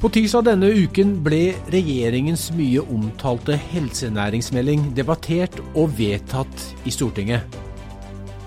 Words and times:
På 0.00 0.08
tirsdag 0.08 0.46
denne 0.46 0.70
uken 0.72 1.10
ble 1.20 1.50
regjeringens 1.68 2.46
mye 2.56 2.80
omtalte 2.88 3.52
helsenæringsmelding 3.68 4.86
debattert 4.96 5.58
og 5.76 5.90
vedtatt 5.98 6.62
i 6.88 6.92
Stortinget. 6.94 7.44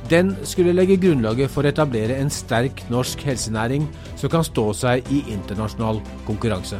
Den 0.10 0.32
skulle 0.50 0.74
legge 0.74 0.98
grunnlaget 0.98 1.54
for 1.54 1.62
å 1.62 1.70
etablere 1.70 2.18
en 2.18 2.34
sterk 2.34 2.82
norsk 2.90 3.22
helsenæring 3.30 3.86
som 4.18 4.32
kan 4.34 4.48
stå 4.48 4.66
seg 4.80 5.12
i 5.14 5.20
internasjonal 5.36 6.02
konkurranse. 6.26 6.80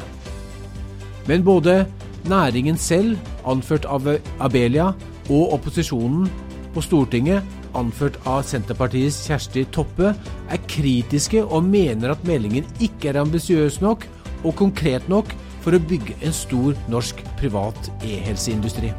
Men 1.30 1.46
både 1.46 1.84
næringen 2.26 2.82
selv, 2.82 3.22
anført 3.46 3.86
av 3.86 4.10
Abelia, 4.42 4.90
og 5.30 5.54
opposisjonen 5.54 6.26
på 6.74 6.82
Stortinget, 6.82 7.46
anført 7.78 8.18
av 8.26 8.42
Senterpartiets 8.50 9.22
Kjersti 9.30 9.68
Toppe, 9.70 10.16
er 10.50 10.66
kritiske 10.66 11.46
og 11.46 11.70
mener 11.70 12.18
at 12.18 12.26
meldingen 12.26 12.66
ikke 12.82 13.14
er 13.14 13.22
ambisiøs 13.22 13.78
nok 13.86 14.10
og 14.44 14.56
konkret 14.60 15.08
nok 15.12 15.32
for 15.64 15.76
å 15.76 15.82
bygge 15.82 16.16
en 16.22 16.36
stor 16.36 16.76
norsk 16.92 17.24
privat 17.40 17.92
e-helseindustri. 18.04 18.92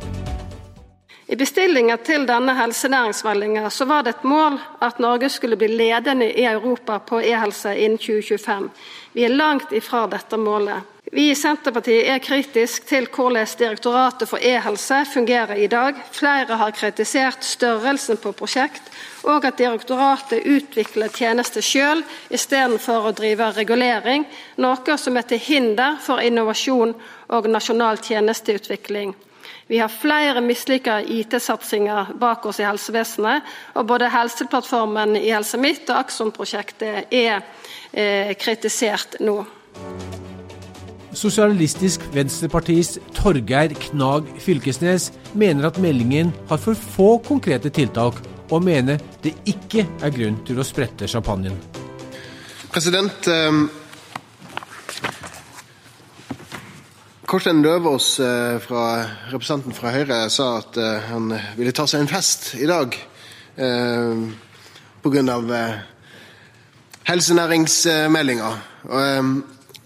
I 1.27 1.37
bestillinga 1.41 1.97
til 2.05 2.27
denne 2.29 2.53
helsenæringsmeldinga 2.59 3.71
så 3.73 3.87
var 3.89 4.05
det 4.05 4.17
et 4.17 4.27
mål 4.29 4.59
at 4.85 5.01
Norge 5.01 5.31
skulle 5.33 5.57
bli 5.57 5.71
ledende 5.73 6.29
i 6.29 6.45
Europa 6.45 6.99
på 7.01 7.23
e-helse 7.25 7.73
innen 7.75 7.99
2025. 7.99 8.69
Vi 9.13 9.25
er 9.25 9.33
langt 9.33 9.73
ifra 9.73 10.05
dette 10.13 10.37
målet. 10.37 10.94
Vi 11.13 11.27
i 11.31 11.35
Senterpartiet 11.37 12.09
er 12.09 12.21
kritisk 12.25 12.87
til 12.89 13.05
hvordan 13.13 13.51
Direktoratet 13.59 14.29
for 14.29 14.41
e-helse 14.41 15.03
fungerer 15.13 15.59
i 15.61 15.67
dag. 15.69 15.99
Flere 16.13 16.57
har 16.57 16.73
kritisert 16.73 17.45
størrelsen 17.45 18.17
på 18.17 18.33
prosjekt 18.33 18.89
og 19.29 19.45
at 19.45 19.59
direktoratet 19.61 20.47
utvikler 20.49 21.13
tjenester 21.13 21.65
sjøl 21.65 22.01
istedenfor 22.33 23.11
å 23.11 23.13
drive 23.17 23.51
regulering, 23.57 24.25
noe 24.57 24.97
som 25.01 25.17
er 25.21 25.29
til 25.29 25.43
hinder 25.45 26.01
for 26.01 26.25
innovasjon 26.25 26.97
og 27.29 27.51
nasjonal 27.53 28.01
tjenesteutvikling. 28.01 29.15
Vi 29.69 29.79
har 29.81 29.93
flere 29.93 30.41
mislykka 30.45 31.03
IT-satsingar 31.05 32.15
bak 32.21 32.45
oss 32.49 32.61
i 32.61 32.67
helsevesenet, 32.69 33.45
og 33.77 33.87
både 33.89 34.13
Helseplattformen 34.13 35.17
i 35.21 35.31
Helse 35.33 35.61
Midt 35.61 35.89
og 35.89 36.01
Akson-prosjektet 36.05 37.13
er 37.13 37.41
eh, 37.93 38.37
kritisert 38.41 39.21
nå. 39.25 39.43
Sosialistisk 41.15 42.03
Venstrepartis 42.15 42.99
Torgeir 43.15 43.75
Knag 43.89 44.29
Fylkesnes 44.43 45.11
mener 45.35 45.69
at 45.71 45.79
meldingen 45.83 46.33
har 46.51 46.61
for 46.61 46.75
få 46.75 47.09
konkrete 47.27 47.71
tiltak 47.75 48.21
og 48.51 48.67
mener 48.67 49.01
det 49.25 49.33
ikke 49.49 49.87
er 50.03 50.13
grunn 50.15 50.37
til 50.47 50.61
å 50.61 50.67
sprette 50.67 51.09
champagnen. 51.11 51.57
President, 52.75 53.29
eh, 53.31 53.65
Kårstein 57.35 57.63
Løvaas, 57.63 58.21
eh, 58.21 58.59
fra, 58.61 59.07
representanten 59.33 59.75
fra 59.75 59.91
Høyre, 59.91 60.31
sa 60.31 60.59
at 60.61 60.77
eh, 60.77 61.07
han 61.09 61.33
ville 61.57 61.73
ta 61.75 61.87
seg 61.91 62.05
en 62.05 62.11
fest 62.11 62.53
i 62.61 62.69
dag 62.69 62.95
eh, 63.57 64.21
pga. 65.03 65.63
Helsenæringsmeldinga. 67.05 68.51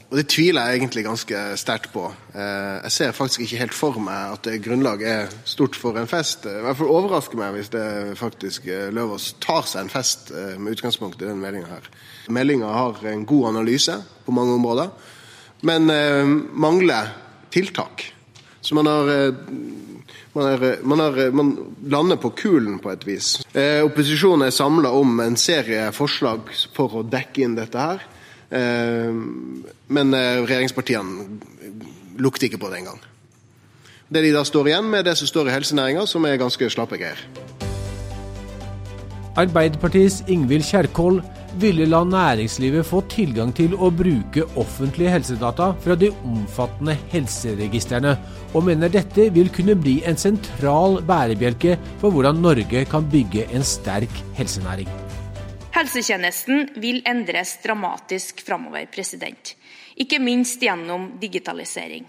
Og, 0.09 0.13
eh, 0.13 0.19
det 0.19 0.29
tviler 0.33 0.67
jeg 0.67 0.81
egentlig 0.81 1.05
ganske 1.05 1.43
sterkt 1.57 1.93
på. 1.93 2.07
Eh, 2.35 2.83
jeg 2.85 2.93
ser 2.93 3.13
faktisk 3.13 3.41
ikke 3.41 3.61
helt 3.63 3.75
for 3.75 3.99
meg 4.01 4.33
at 4.37 4.49
grunnlaget 4.65 5.09
er 5.09 5.35
stort 5.45 5.77
for 5.77 5.97
en 5.97 6.09
fest. 6.09 6.47
I 6.47 6.63
hvert 6.65 6.77
fall 6.77 6.93
overrasker 6.93 7.39
meg 7.39 7.55
hvis 7.57 7.73
det 7.73 8.19
faktisk 8.19 8.67
eh, 8.67 8.91
Løvaas 8.91 9.35
tar 9.41 9.67
seg 9.67 9.85
en 9.85 9.93
fest 9.93 10.33
eh, 10.33 10.57
med 10.59 10.77
utgangspunkt 10.77 11.21
i 11.23 11.27
denne 11.27 11.43
meldinga 11.43 11.69
her. 11.69 11.91
Meldinga 12.29 12.67
har 12.67 13.05
en 13.07 13.27
god 13.27 13.49
analyse 13.55 14.03
på 14.25 14.33
mange 14.33 14.55
områder, 14.55 14.91
men 15.63 15.89
mangler 16.55 17.09
tiltak. 17.51 18.05
Så 18.61 18.75
man 18.75 18.87
har 18.87 19.09
man, 20.39 20.47
er, 20.47 20.79
man, 20.83 21.01
er, 21.01 21.31
man, 21.31 21.51
lander 21.89 22.17
på 22.21 22.31
kulen 22.37 22.79
på 22.83 22.93
et 22.93 23.07
vis. 23.07 23.33
Eh, 23.57 23.81
opposisjonen 23.87 24.47
er 24.47 24.55
samla 24.55 24.93
om 24.95 25.19
en 25.25 25.39
serie 25.41 25.89
forslag 25.97 26.51
for 26.77 27.01
å 27.01 27.07
dekke 27.07 27.45
inn 27.45 27.57
dette 27.59 27.83
her. 27.83 28.05
Eh, 28.51 29.13
men 29.89 30.15
eh, 30.17 30.41
regjeringspartiene 30.45 31.41
lukter 32.19 32.49
ikke 32.49 32.61
på 32.63 32.73
det 32.73 32.83
engang. 32.83 33.01
Det 34.09 34.23
de 34.25 34.33
da 34.33 34.45
står 34.47 34.71
igjen 34.71 34.89
med, 34.89 35.05
det 35.05 35.19
som 35.21 35.29
står 35.29 35.51
i 35.51 35.57
helsenæringa, 35.59 36.07
som 36.09 36.25
er 36.25 36.41
ganske 36.41 36.71
slappe 36.73 36.97
greier. 37.01 37.21
Arbeiderpartiets 39.39 40.23
Ingvild 40.33 40.65
Kjerkol 40.67 41.21
ville 41.61 41.87
la 41.89 42.01
næringslivet 42.07 42.87
få 42.87 43.03
tilgang 43.11 43.53
til 43.57 43.75
å 43.77 43.91
bruke 43.95 44.47
offentlige 44.61 45.13
helsedata 45.15 45.71
fra 45.85 45.97
de 45.99 46.11
omfattende 46.27 46.97
helseregistrene, 47.13 48.17
og 48.55 48.67
mener 48.69 48.93
dette 48.93 49.29
vil 49.35 49.53
kunne 49.55 49.77
bli 49.79 49.99
en 50.09 50.19
sentral 50.19 51.01
bærebjelke 51.09 51.77
for 52.01 52.15
hvordan 52.15 52.41
Norge 52.45 52.87
kan 52.91 53.13
bygge 53.13 53.49
en 53.53 53.67
sterk 53.67 54.23
helsenæring. 54.39 55.08
Helsetjenesten 55.79 56.73
vil 56.83 57.05
endres 57.07 57.53
dramatisk 57.63 58.41
framover. 58.43 58.89
Ikke 59.99 60.19
minst 60.19 60.63
gjennom 60.63 61.05
digitalisering. 61.23 62.07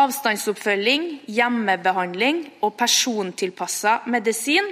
Avstandsoppfølging, 0.00 1.04
hjemmebehandling 1.28 2.38
og 2.64 2.72
persontilpassa 2.80 3.98
medisin 4.08 4.70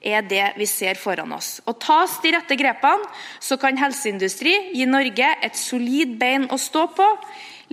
er 0.00 0.22
det 0.22 0.52
vi 0.56 0.68
ser 0.70 1.00
foran 1.02 1.34
oss. 1.34 1.58
Og 1.66 1.80
Tas 1.82 2.14
de 2.22 2.30
rette 2.36 2.54
grepene, 2.56 3.10
så 3.42 3.58
kan 3.58 3.78
helseindustri 3.82 4.54
gi 4.70 4.86
Norge 4.86 5.32
et 5.42 5.58
solid 5.58 6.14
bein 6.20 6.46
å 6.46 6.60
stå 6.62 6.86
på. 6.94 7.08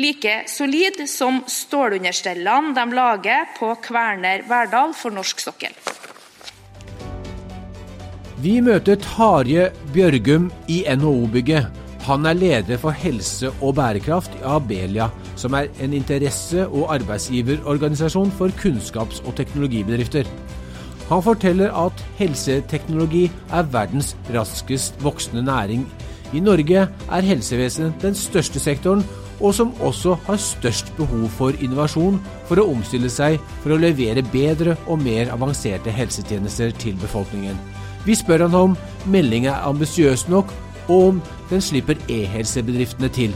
Like 0.02 0.44
solid 0.50 1.04
som 1.10 1.44
stålunderstellene 1.46 2.74
de 2.74 2.90
lager 2.98 3.54
på 3.58 3.70
Kværner 3.86 4.50
Verdal 4.50 4.98
for 4.98 5.14
norsk 5.14 5.46
sokkel. 5.46 5.78
Vi 8.38 8.60
møter 8.62 9.00
Tarje 9.02 9.72
Bjørgum 9.96 10.52
i 10.70 10.84
NHO-bygget. 10.86 11.72
Han 12.06 12.26
er 12.30 12.36
leder 12.38 12.78
for 12.78 12.94
helse 12.94 13.50
og 13.66 13.72
bærekraft 13.80 14.36
i 14.38 14.44
Abelia, 14.46 15.08
som 15.36 15.56
er 15.58 15.72
en 15.82 15.96
interesse- 15.98 16.68
og 16.68 16.94
arbeidsgiverorganisasjon 16.94 18.30
for 18.38 18.54
kunnskaps- 18.60 19.24
og 19.26 19.34
teknologibedrifter. 19.36 20.30
Han 21.10 21.24
forteller 21.24 21.74
at 21.86 22.04
helseteknologi 22.20 23.32
er 23.50 23.64
verdens 23.74 24.14
raskest 24.36 25.02
voksende 25.04 25.42
næring. 25.44 25.88
I 26.34 26.40
Norge 26.40 26.88
er 27.12 27.22
helsevesenet 27.22 27.94
den 28.02 28.16
største 28.16 28.60
sektoren, 28.60 29.02
og 29.42 29.54
som 29.54 29.74
også 29.82 30.14
har 30.28 30.38
størst 30.38 30.94
behov 30.98 31.26
for 31.30 31.58
innovasjon 31.58 32.22
for 32.46 32.62
å 32.62 32.70
omstille 32.70 33.10
seg 33.10 33.42
for 33.64 33.74
å 33.74 33.82
levere 33.82 34.22
bedre 34.32 34.78
og 34.86 35.02
mer 35.02 35.34
avanserte 35.34 35.90
helsetjenester 35.90 36.72
til 36.78 37.02
befolkningen. 37.02 37.77
Vi 38.08 38.16
spør 38.16 38.46
han 38.46 38.54
om 38.56 38.76
meldinga 39.12 39.52
er 39.52 39.66
ambisiøs 39.68 40.30
nok, 40.32 40.54
og 40.88 41.02
om 41.10 41.18
den 41.50 41.60
slipper 41.60 42.00
e-helsebedriftene 42.08 43.10
til. 43.12 43.34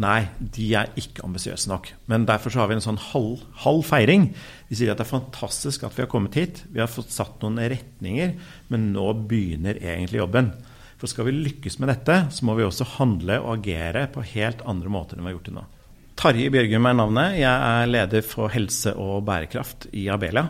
Nei, 0.00 0.22
de 0.40 0.70
er 0.80 0.88
ikke 0.96 1.26
ambisiøse 1.26 1.68
nok. 1.68 1.90
Men 2.08 2.24
derfor 2.24 2.56
har 2.56 2.70
vi 2.70 2.78
en 2.78 2.84
sånn 2.84 3.00
halv, 3.10 3.42
halv, 3.66 3.82
feiring. 3.84 4.30
Vi 4.70 4.78
sier 4.80 4.94
at 4.94 5.02
det 5.02 5.04
er 5.04 5.10
fantastisk 5.10 5.84
at 5.84 5.92
vi 5.92 6.06
har 6.06 6.08
kommet 6.14 6.40
hit. 6.40 6.62
Vi 6.72 6.80
har 6.80 6.88
fått 6.88 7.12
satt 7.12 7.44
noen 7.44 7.60
retninger, 7.60 8.32
men 8.72 8.88
nå 8.96 9.10
begynner 9.28 9.76
egentlig 9.76 10.22
jobben. 10.22 10.54
For 10.96 11.12
skal 11.12 11.28
vi 11.28 11.36
lykkes 11.36 11.76
med 11.82 11.92
dette, 11.92 12.18
så 12.32 12.48
må 12.48 12.56
vi 12.56 12.64
også 12.64 12.88
handle 12.96 13.42
og 13.44 13.58
agere 13.58 14.06
på 14.14 14.24
helt 14.32 14.64
andre 14.64 14.96
måter 14.96 15.20
enn 15.20 15.26
vi 15.26 15.34
har 15.34 15.36
gjort 15.36 15.52
det 15.52 15.56
nå. 15.60 15.68
Tarjei 16.16 16.48
Bjørgum 16.54 16.88
er 16.88 16.96
navnet. 16.96 17.38
Jeg 17.42 17.52
er 17.52 17.92
leder 17.92 18.24
for 18.24 18.48
helse 18.56 18.96
og 18.96 19.20
bærekraft 19.28 19.90
i 19.92 20.08
Abelia. 20.12 20.48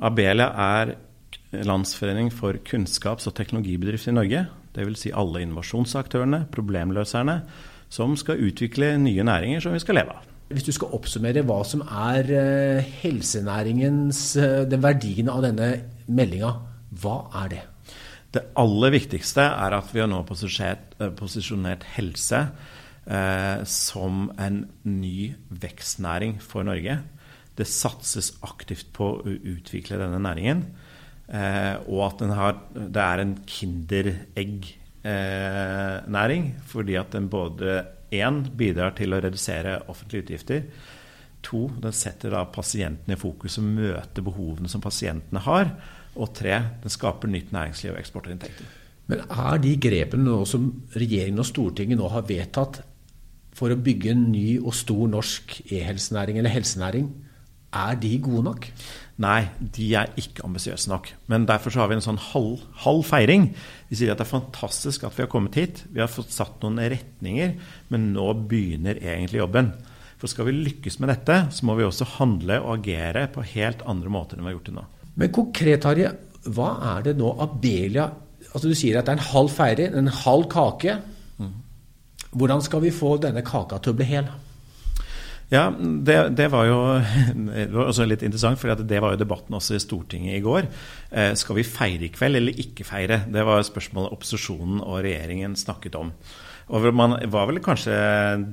Abelia 0.00 0.48
er 0.56 0.94
landsforening 1.52 2.30
for 2.32 2.56
kunnskaps- 2.64 3.28
og 3.28 3.36
teknologibedrifter 3.36 4.12
i 4.12 4.16
Norge. 4.16 4.46
Dvs. 4.74 5.02
Si 5.02 5.12
alle 5.12 5.42
innovasjonsaktørene, 5.44 6.44
problemløserne, 6.54 7.40
som 7.90 8.14
skal 8.16 8.40
utvikle 8.46 8.94
nye 9.02 9.24
næringer 9.26 9.64
som 9.64 9.74
vi 9.74 9.82
skal 9.82 9.98
leve 9.98 10.14
av. 10.14 10.28
Hvis 10.50 10.66
du 10.66 10.72
skal 10.74 10.94
oppsummere 10.96 11.44
hva 11.46 11.60
som 11.66 11.82
er 11.84 12.30
eh, 12.34 12.88
helsenæringens 13.02 14.22
eh, 14.38 14.62
den 14.70 14.82
verdien 14.82 15.30
av 15.30 15.44
denne 15.46 15.68
meldinga, 16.10 16.54
hva 17.02 17.16
er 17.44 17.52
det? 17.52 17.60
Det 18.34 18.46
aller 18.58 18.94
viktigste 18.94 19.42
er 19.42 19.74
at 19.74 19.90
vi 19.94 20.02
har 20.02 20.10
nå 20.10 20.22
posisjonert, 20.26 20.94
eh, 20.98 21.12
posisjonert 21.18 21.86
helse 21.96 22.44
eh, 23.06 23.62
som 23.66 24.28
en 24.38 24.64
ny 24.86 25.32
vekstnæring 25.50 26.38
for 26.42 26.66
Norge. 26.66 27.00
Det 27.60 27.68
satses 27.68 28.32
aktivt 28.46 28.88
på 28.96 29.06
å 29.18 29.20
utvikle 29.28 30.00
denne 30.00 30.20
næringen. 30.24 30.60
Eh, 31.30 31.76
og 31.86 32.00
at 32.08 32.18
har, 32.34 32.54
det 32.74 33.02
er 33.04 33.18
en 33.22 33.36
kinderegg-næring. 33.46 36.42
Eh, 36.50 36.54
fordi 36.72 36.94
at 36.98 37.12
den 37.14 37.28
både 37.30 37.86
én 38.10 38.42
bidrar 38.56 38.90
til 38.98 39.14
å 39.14 39.20
redusere 39.22 39.82
offentlige 39.92 40.22
utgifter. 40.24 40.60
To, 41.46 41.60
den 41.80 41.94
setter 41.96 42.28
da 42.34 42.42
pasientene 42.52 43.14
i 43.16 43.20
fokus 43.20 43.58
og 43.60 43.64
møter 43.70 44.22
behovene 44.26 44.68
som 44.68 44.80
pasientene 44.84 45.40
har. 45.46 45.66
Og 46.18 46.28
tre, 46.34 46.54
den 46.82 46.90
skaper 46.92 47.28
nytt 47.30 47.52
næringsliv 47.54 47.94
og 47.94 48.00
eksportinntekter. 48.02 48.66
Men 49.10 49.24
er 49.26 49.58
de 49.62 49.74
grepene 49.80 50.36
som 50.46 50.68
regjeringen 50.94 51.42
og 51.42 51.48
Stortinget 51.48 51.98
nå 51.98 52.10
har 52.12 52.28
vedtatt 52.28 52.82
for 53.56 53.72
å 53.72 53.78
bygge 53.78 54.12
en 54.12 54.28
ny 54.30 54.60
og 54.60 54.74
stor 54.76 55.08
norsk 55.10 55.56
e-helsenæring 55.66 56.38
eller 56.38 56.54
helsenæring, 56.54 57.08
er 57.70 57.98
de 58.02 58.10
gode 58.22 58.44
nok? 58.48 58.66
Nei, 59.20 59.44
de 59.60 59.86
er 60.00 60.14
ikke 60.18 60.44
ambisiøse 60.46 60.88
nok. 60.90 61.10
Men 61.30 61.44
derfor 61.48 61.74
har 61.76 61.90
vi 61.90 61.98
en 61.98 62.04
sånn 62.04 62.20
halv, 62.30 62.62
halv, 62.84 63.04
feiring. 63.06 63.50
Vi 63.90 63.98
sier 63.98 64.14
at 64.14 64.20
det 64.20 64.26
er 64.26 64.32
fantastisk 64.32 65.04
at 65.04 65.16
vi 65.16 65.26
har 65.26 65.30
kommet 65.32 65.58
hit. 65.60 65.84
Vi 65.92 66.00
har 66.00 66.10
fått 66.10 66.32
satt 66.34 66.62
noen 66.64 66.80
retninger, 66.80 67.52
men 67.92 68.10
nå 68.14 68.30
begynner 68.48 68.98
egentlig 69.02 69.42
jobben. 69.42 69.74
For 70.20 70.30
skal 70.30 70.48
vi 70.48 70.56
lykkes 70.56 70.98
med 71.00 71.12
dette, 71.12 71.36
så 71.52 71.68
må 71.68 71.76
vi 71.78 71.86
også 71.86 72.08
handle 72.16 72.58
og 72.64 72.74
agere 72.78 73.26
på 73.32 73.44
helt 73.54 73.84
andre 73.88 74.12
måter 74.12 74.36
enn 74.36 74.44
vi 74.44 74.52
har 74.52 74.58
gjort 74.58 74.72
det 74.72 74.76
nå. 74.76 74.88
Men 75.20 75.32
konkret, 75.36 75.86
Harje, 75.88 76.10
hva 76.48 76.72
er 76.96 77.08
det 77.10 77.16
nå 77.20 77.30
Abelia 77.44 78.08
altså 78.50 78.70
Du 78.70 78.74
sier 78.74 78.96
at 78.98 79.06
det 79.06 79.12
er 79.12 79.20
en 79.20 79.30
halv 79.30 79.50
feiring, 79.52 79.92
en 79.94 80.12
halv 80.24 80.48
kake. 80.50 80.96
Hvordan 82.30 82.62
skal 82.62 82.82
vi 82.82 82.92
få 82.94 83.16
denne 83.22 83.42
kaka 83.46 83.78
til 83.82 83.92
å 83.92 83.98
bli 83.98 84.06
hel? 84.06 84.30
Ja, 85.50 85.64
det, 85.74 86.16
det, 86.38 86.46
var 86.52 86.66
jo 86.68 86.78
det 87.50 87.70
var 87.74 87.88
også 87.90 88.06
litt 88.06 88.22
interessant, 88.22 88.60
for 88.60 88.70
det 88.78 89.00
var 89.02 89.16
jo 89.16 89.22
debatten 89.22 89.56
også 89.58 89.74
i 89.74 89.82
Stortinget 89.82 90.38
i 90.38 90.44
går. 90.44 90.68
Eh, 91.10 91.32
skal 91.38 91.58
vi 91.58 91.66
feire 91.66 92.06
i 92.06 92.12
kveld 92.14 92.38
eller 92.38 92.62
ikke 92.62 92.86
feire? 92.86 93.24
Det 93.26 93.42
var 93.46 93.66
spørsmålet 93.66 94.14
opposisjonen 94.14 94.78
og 94.84 95.02
regjeringen 95.02 95.58
snakket 95.58 95.98
om. 95.98 96.14
Og 96.70 96.86
Man 96.94 97.16
var 97.32 97.48
vel 97.50 97.58
kanskje 97.58 97.96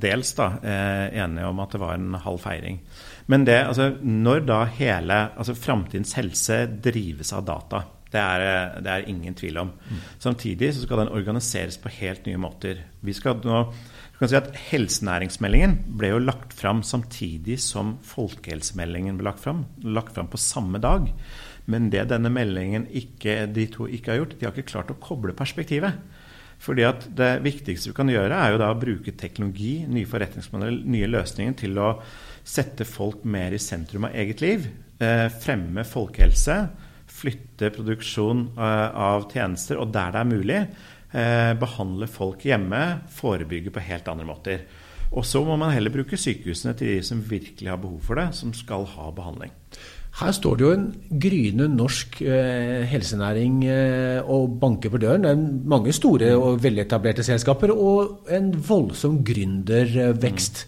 dels 0.02 0.34
da, 0.34 0.58
eh, 0.66 1.20
enige 1.22 1.46
om 1.46 1.60
at 1.62 1.76
det 1.76 1.82
var 1.84 1.94
en 1.94 2.18
halv 2.18 2.42
feiring. 2.42 2.80
Men 3.28 3.46
det, 3.46 3.60
altså, 3.68 3.92
når 4.02 4.48
da 4.48 4.64
hele 4.66 5.20
altså 5.38 5.54
Framtidens 5.54 6.16
helse 6.18 6.66
drives 6.82 7.34
av 7.34 7.46
data, 7.46 7.84
det 8.10 8.24
er 8.24 8.82
det 8.82 8.90
er 8.90 9.10
ingen 9.12 9.36
tvil 9.36 9.60
om. 9.62 9.70
Mm. 9.70 10.02
Samtidig 10.24 10.74
så 10.74 10.82
skal 10.82 11.04
den 11.04 11.14
organiseres 11.14 11.78
på 11.78 11.92
helt 12.00 12.26
nye 12.26 12.40
måter. 12.42 12.82
Vi 13.04 13.14
skal 13.14 13.38
nå 13.44 13.66
kan 14.20 14.32
si 14.32 14.38
at 14.40 14.54
Helsenæringsmeldingen 14.70 15.76
ble 16.00 16.10
jo 16.14 16.22
lagt 16.24 16.56
fram 16.58 16.80
samtidig 16.86 17.60
som 17.62 17.98
folkehelsemeldingen 18.08 19.20
ble 19.20 19.28
lagt 19.30 19.44
fram. 19.44 19.66
Lagt 19.86 20.16
fram 20.16 20.30
på 20.32 20.40
samme 20.42 20.82
dag. 20.82 21.12
Men 21.70 21.92
det 21.94 22.08
denne 22.10 22.32
meldingen 22.34 22.88
ikke, 22.96 23.44
de 23.52 23.68
to 23.70 23.86
ikke 23.92 24.14
har 24.14 24.22
gjort, 24.22 24.38
de 24.40 24.48
har 24.48 24.56
ikke 24.56 24.72
klart 24.72 24.94
å 24.94 24.98
koble 25.04 25.36
perspektivet. 25.38 26.00
Fordi 26.64 26.88
at 26.88 27.06
Det 27.14 27.44
viktigste 27.46 27.92
vi 27.92 27.98
kan 28.00 28.10
gjøre, 28.10 28.34
er 28.34 28.56
jo 28.56 28.62
da 28.62 28.72
å 28.74 28.80
bruke 28.80 29.14
teknologi, 29.14 29.86
nye 29.86 30.10
forretningsmodeller, 30.10 30.88
nye 30.90 31.10
løsninger 31.12 31.54
til 31.60 31.78
å 31.78 31.92
sette 32.48 32.88
folk 32.88 33.26
mer 33.26 33.54
i 33.54 33.62
sentrum 33.62 34.08
av 34.08 34.16
eget 34.18 34.42
liv. 34.42 34.68
Eh, 34.98 35.28
fremme 35.30 35.86
folkehelse 35.86 36.58
flytte 37.18 37.70
produksjon 37.76 38.48
eh, 38.58 38.88
av 38.98 39.28
tjenester, 39.32 39.78
og 39.82 39.92
der 39.94 40.16
det 40.16 40.22
er 40.24 40.32
mulig, 40.32 40.62
behandle 41.58 42.06
folk 42.12 42.44
hjemme, 42.46 42.82
forebygge 43.10 43.72
på 43.74 43.82
helt 43.82 44.10
andre 44.12 44.28
måter. 44.28 44.66
Og 45.16 45.26
så 45.26 45.42
må 45.46 45.56
man 45.60 45.72
heller 45.74 45.94
bruke 45.94 46.20
sykehusene 46.20 46.76
til 46.78 46.92
de 46.92 47.04
som 47.06 47.24
virkelig 47.24 47.72
har 47.72 47.80
behov 47.82 48.02
for 48.06 48.20
det, 48.20 48.28
som 48.36 48.52
skal 48.54 48.86
ha 48.98 49.12
behandling. 49.16 49.54
Her 50.18 50.34
står 50.34 50.58
det 50.58 50.66
jo 50.66 50.72
en 50.74 50.86
gryende 51.22 51.68
norsk 51.70 52.22
eh, 52.26 52.82
helsenæring 52.90 53.60
eh, 53.70 54.18
og 54.26 54.56
banker 54.62 54.90
på 54.90 55.02
døren. 55.02 55.28
Det 55.28 55.34
er 55.36 55.44
mange 55.74 55.94
store 55.94 56.32
og 56.34 56.64
veletablerte 56.64 57.26
selskaper 57.26 57.74
og 57.76 58.32
en 58.34 58.50
voldsom 58.68 59.20
gründervekst. 59.28 60.64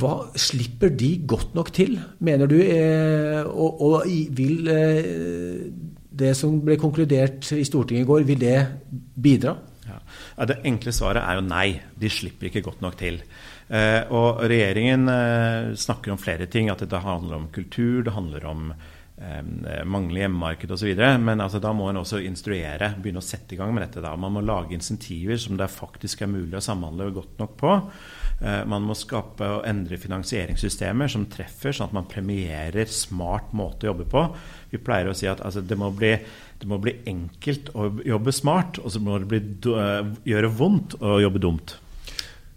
Hva 0.00 0.12
slipper 0.38 0.92
de 0.94 1.14
godt 1.26 1.56
nok 1.56 1.72
til, 1.74 1.96
mener 2.20 2.50
du? 2.50 2.58
Eh, 2.60 3.40
og, 3.48 3.80
og, 3.88 4.12
vil 4.36 4.68
eh, 4.68 5.64
det 6.20 6.34
som 6.38 6.60
ble 6.64 6.76
konkludert 6.80 7.50
i 7.56 7.64
Stortinget 7.66 8.04
i 8.04 8.08
går, 8.08 8.24
vil 8.28 8.40
det 8.40 8.58
bidra? 9.16 9.56
Ja. 9.86 9.98
Det 10.46 10.60
enkle 10.68 10.92
svaret 10.94 11.24
er 11.24 11.38
jo 11.38 11.46
nei. 11.46 11.66
De 11.98 12.10
slipper 12.12 12.50
ikke 12.50 12.64
godt 12.68 12.84
nok 12.84 12.98
til. 13.00 13.20
Eh, 13.70 14.02
og 14.10 14.42
regjeringen 14.50 15.10
eh, 15.12 15.74
snakker 15.78 16.14
om 16.14 16.20
flere 16.20 16.48
ting. 16.50 16.70
At 16.72 16.84
det 16.86 17.04
handler 17.04 17.38
om 17.38 17.50
kultur, 17.54 18.02
det 18.06 18.14
handler 18.14 18.46
om 18.50 18.70
eh, 18.72 19.42
manglende 19.84 20.24
hjemmemarked 20.24 20.74
osv. 20.76 20.94
Men 21.22 21.42
altså, 21.42 21.62
da 21.62 21.74
må 21.76 21.90
en 21.90 22.02
også 22.02 22.22
instruere, 22.26 22.94
begynne 22.98 23.22
å 23.22 23.26
sette 23.26 23.56
i 23.56 23.60
gang 23.60 23.74
med 23.74 23.86
dette. 23.86 24.04
Da. 24.04 24.14
Man 24.18 24.36
må 24.36 24.44
lage 24.44 24.76
insentiver 24.76 25.40
som 25.40 25.58
det 25.60 25.70
faktisk 25.72 26.24
er 26.24 26.32
mulig 26.32 26.58
å 26.58 26.64
samhandle 26.70 27.12
godt 27.16 27.38
nok 27.42 27.56
på. 27.60 27.76
Eh, 28.40 28.62
man 28.64 28.86
må 28.88 28.94
skape 28.96 29.44
og 29.44 29.66
endre 29.68 29.98
finansieringssystemer 30.00 31.10
som 31.12 31.26
treffer, 31.28 31.74
sånn 31.76 31.90
at 31.90 31.96
man 31.98 32.08
premierer 32.08 32.88
smart 32.88 33.52
måte 33.56 33.84
å 33.84 33.90
jobbe 33.90 34.06
på. 34.08 34.22
Vi 34.72 34.80
pleier 34.80 35.10
å 35.10 35.16
si 35.16 35.28
at 35.28 35.42
altså, 35.44 35.60
det, 35.60 35.76
må 35.76 35.90
bli, 35.92 36.14
det, 36.16 36.68
må 36.68 36.78
bli, 36.80 36.96
enkelt 37.10 37.68
å 37.76 37.90
jobbe 38.06 38.32
smart, 38.32 38.80
og 38.80 38.94
så 38.94 39.02
må 39.04 39.18
det 39.20 39.28
bli, 39.28 39.40
uh, 39.68 40.08
gjøre 40.24 40.52
vondt 40.56 40.96
å 41.04 41.18
jobbe 41.20 41.42
dumt. 41.42 41.74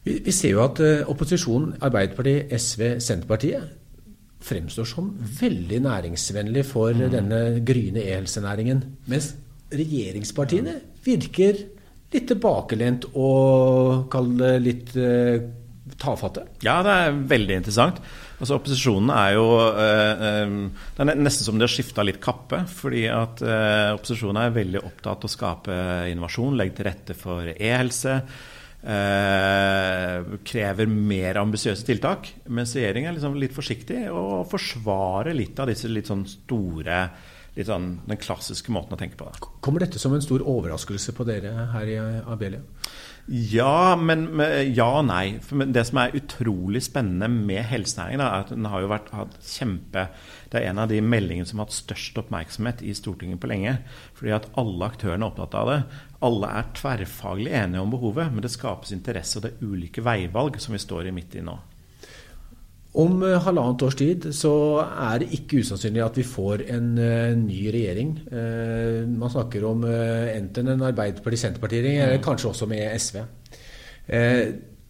Vi, 0.07 0.21
vi 0.23 0.35
ser 0.35 0.55
jo 0.55 0.61
at 0.63 0.79
uh, 0.79 1.03
opposisjonen, 1.11 1.75
Arbeiderpartiet, 1.83 2.53
SV, 2.55 2.85
Senterpartiet, 3.03 3.79
fremstår 4.43 4.87
som 4.87 5.09
veldig 5.39 5.81
næringsvennlig 5.83 6.63
for 6.67 6.95
mm. 6.95 7.03
denne 7.11 7.41
gryende 7.63 8.03
e-helsenæringen. 8.03 8.85
Mens 9.11 9.33
regjeringspartiene 9.73 10.77
virker 11.03 11.59
litt 12.13 12.27
tilbakelent 12.29 13.09
og 13.17 14.07
kall 14.13 14.31
det 14.37 14.53
litt 14.63 14.95
tafatte? 15.99 16.45
Ja, 16.63 16.77
det 16.85 16.93
er 16.93 17.17
veldig 17.33 17.57
interessant. 17.59 17.99
Altså 18.39 18.57
Opposisjonen 18.57 19.11
er 19.13 19.35
jo 19.35 19.45
eh, 19.59 20.23
eh 20.29 20.53
Det 20.95 21.03
er 21.03 21.19
nesten 21.19 21.47
som 21.47 21.59
de 21.59 21.65
har 21.67 21.71
skifta 21.71 22.03
litt 22.03 22.21
kappe. 22.23 22.63
fordi 22.67 23.05
at 23.11 23.41
eh, 23.41 23.91
opposisjonen 23.95 24.41
er 24.41 24.57
veldig 24.57 24.83
opptatt 24.83 25.23
av 25.23 25.29
å 25.29 25.35
skape 25.35 25.77
innovasjon, 26.11 26.57
legge 26.57 26.79
til 26.79 26.89
rette 26.89 27.13
for 27.17 27.53
e-helse. 27.53 28.21
Eh, 28.83 30.33
krever 30.43 30.87
mer 30.87 31.39
ambisiøse 31.39 31.85
tiltak. 31.87 32.33
Mens 32.47 32.75
regjeringen 32.75 33.11
er 33.11 33.15
liksom 33.15 33.37
litt 33.39 33.55
forsiktig 33.55 34.09
og 34.11 34.43
forsvarer 34.51 35.35
litt 35.35 35.59
av 35.59 35.71
disse 35.71 35.87
litt 35.87 36.11
sånn 36.11 36.25
store 36.27 37.05
litt 37.53 37.69
sånn 37.69 37.89
den 38.09 38.19
klassiske 38.21 38.73
måten 38.73 38.95
å 38.95 38.99
tenke 38.99 39.19
på. 39.19 39.29
Kommer 39.63 39.83
dette 39.83 40.01
som 40.01 40.13
en 40.15 40.23
stor 40.23 40.41
overraskelse 40.41 41.13
på 41.15 41.25
dere 41.27 41.51
her 41.73 41.89
i 41.89 41.97
Abelia? 42.25 42.63
Ja, 43.31 43.95
men 43.95 44.25
ja 44.75 44.89
og 44.99 45.05
nei. 45.07 45.37
For 45.45 45.63
det 45.71 45.85
som 45.87 46.01
er 46.01 46.15
utrolig 46.17 46.81
spennende 46.83 47.29
med 47.31 47.63
helsenæringen, 47.69 48.19
er 48.19 48.43
at 48.43 48.51
den 48.51 48.67
har 48.67 48.83
jo 48.83 48.89
vært 48.91 49.13
hatt 49.15 49.37
kjempe 49.47 50.09
Det 50.51 50.59
er 50.59 50.67
en 50.69 50.81
av 50.83 50.89
de 50.91 50.99
meldingene 50.99 51.47
som 51.47 51.61
har 51.61 51.69
hatt 51.69 51.77
størst 51.77 52.19
oppmerksomhet 52.19 52.83
i 52.83 52.91
Stortinget 52.97 53.39
på 53.39 53.49
lenge. 53.49 53.77
Fordi 54.17 54.35
at 54.35 54.49
alle 54.59 54.89
aktørene 54.91 55.23
er 55.23 55.31
opptatt 55.31 55.55
av 55.57 55.71
det. 55.71 55.79
Alle 56.27 56.51
er 56.59 56.73
tverrfaglig 56.75 57.53
enige 57.63 57.85
om 57.85 57.93
behovet, 57.95 58.33
men 58.33 58.43
det 58.43 58.51
skapes 58.53 58.91
interesse, 58.95 59.39
og 59.39 59.45
det 59.47 59.53
er 59.53 59.71
ulike 59.71 60.03
veivalg 60.03 60.59
som 60.61 60.75
vi 60.75 60.83
står 60.83 61.07
i 61.07 61.15
midt 61.15 61.39
i 61.39 61.45
nå. 61.47 61.55
Om 62.93 63.23
uh, 63.25 63.39
halvannet 63.41 63.81
års 63.81 63.95
tid 63.97 64.27
så 64.37 64.53
er 64.83 65.23
det 65.23 65.31
ikke 65.33 65.63
usannsynlig 65.63 66.03
at 66.05 66.17
vi 66.19 66.25
får 66.27 66.61
en 66.75 66.91
uh, 66.99 67.31
ny 67.39 67.63
regjering. 67.73 68.11
Uh, 68.29 69.09
man 69.09 69.33
snakker 69.33 69.65
om 69.65 69.81
enten 69.87 70.69
en 70.69 70.85
Arbeiderparti-Senterparti-regjering, 70.91 72.03
eller 72.03 72.21
mm. 72.21 72.27
kanskje 72.27 72.51
også 72.51 72.69
med 72.69 72.99
SV. 72.99 73.17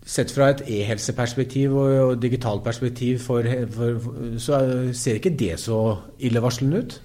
sett 0.04 0.32
fra 0.32 0.50
et 0.50 0.62
e-helseperspektiv 0.68 1.76
og, 1.78 2.22
digitalt 2.22 2.64
perspektiv 2.64 3.20
for, 3.20 3.46
for, 3.72 4.14
så 4.38 4.60
ser 4.92 5.22
ikke 5.22 5.38
det 5.40 5.60
så 5.60 5.96
illevarslende 6.20 6.78
ut? 6.84 7.02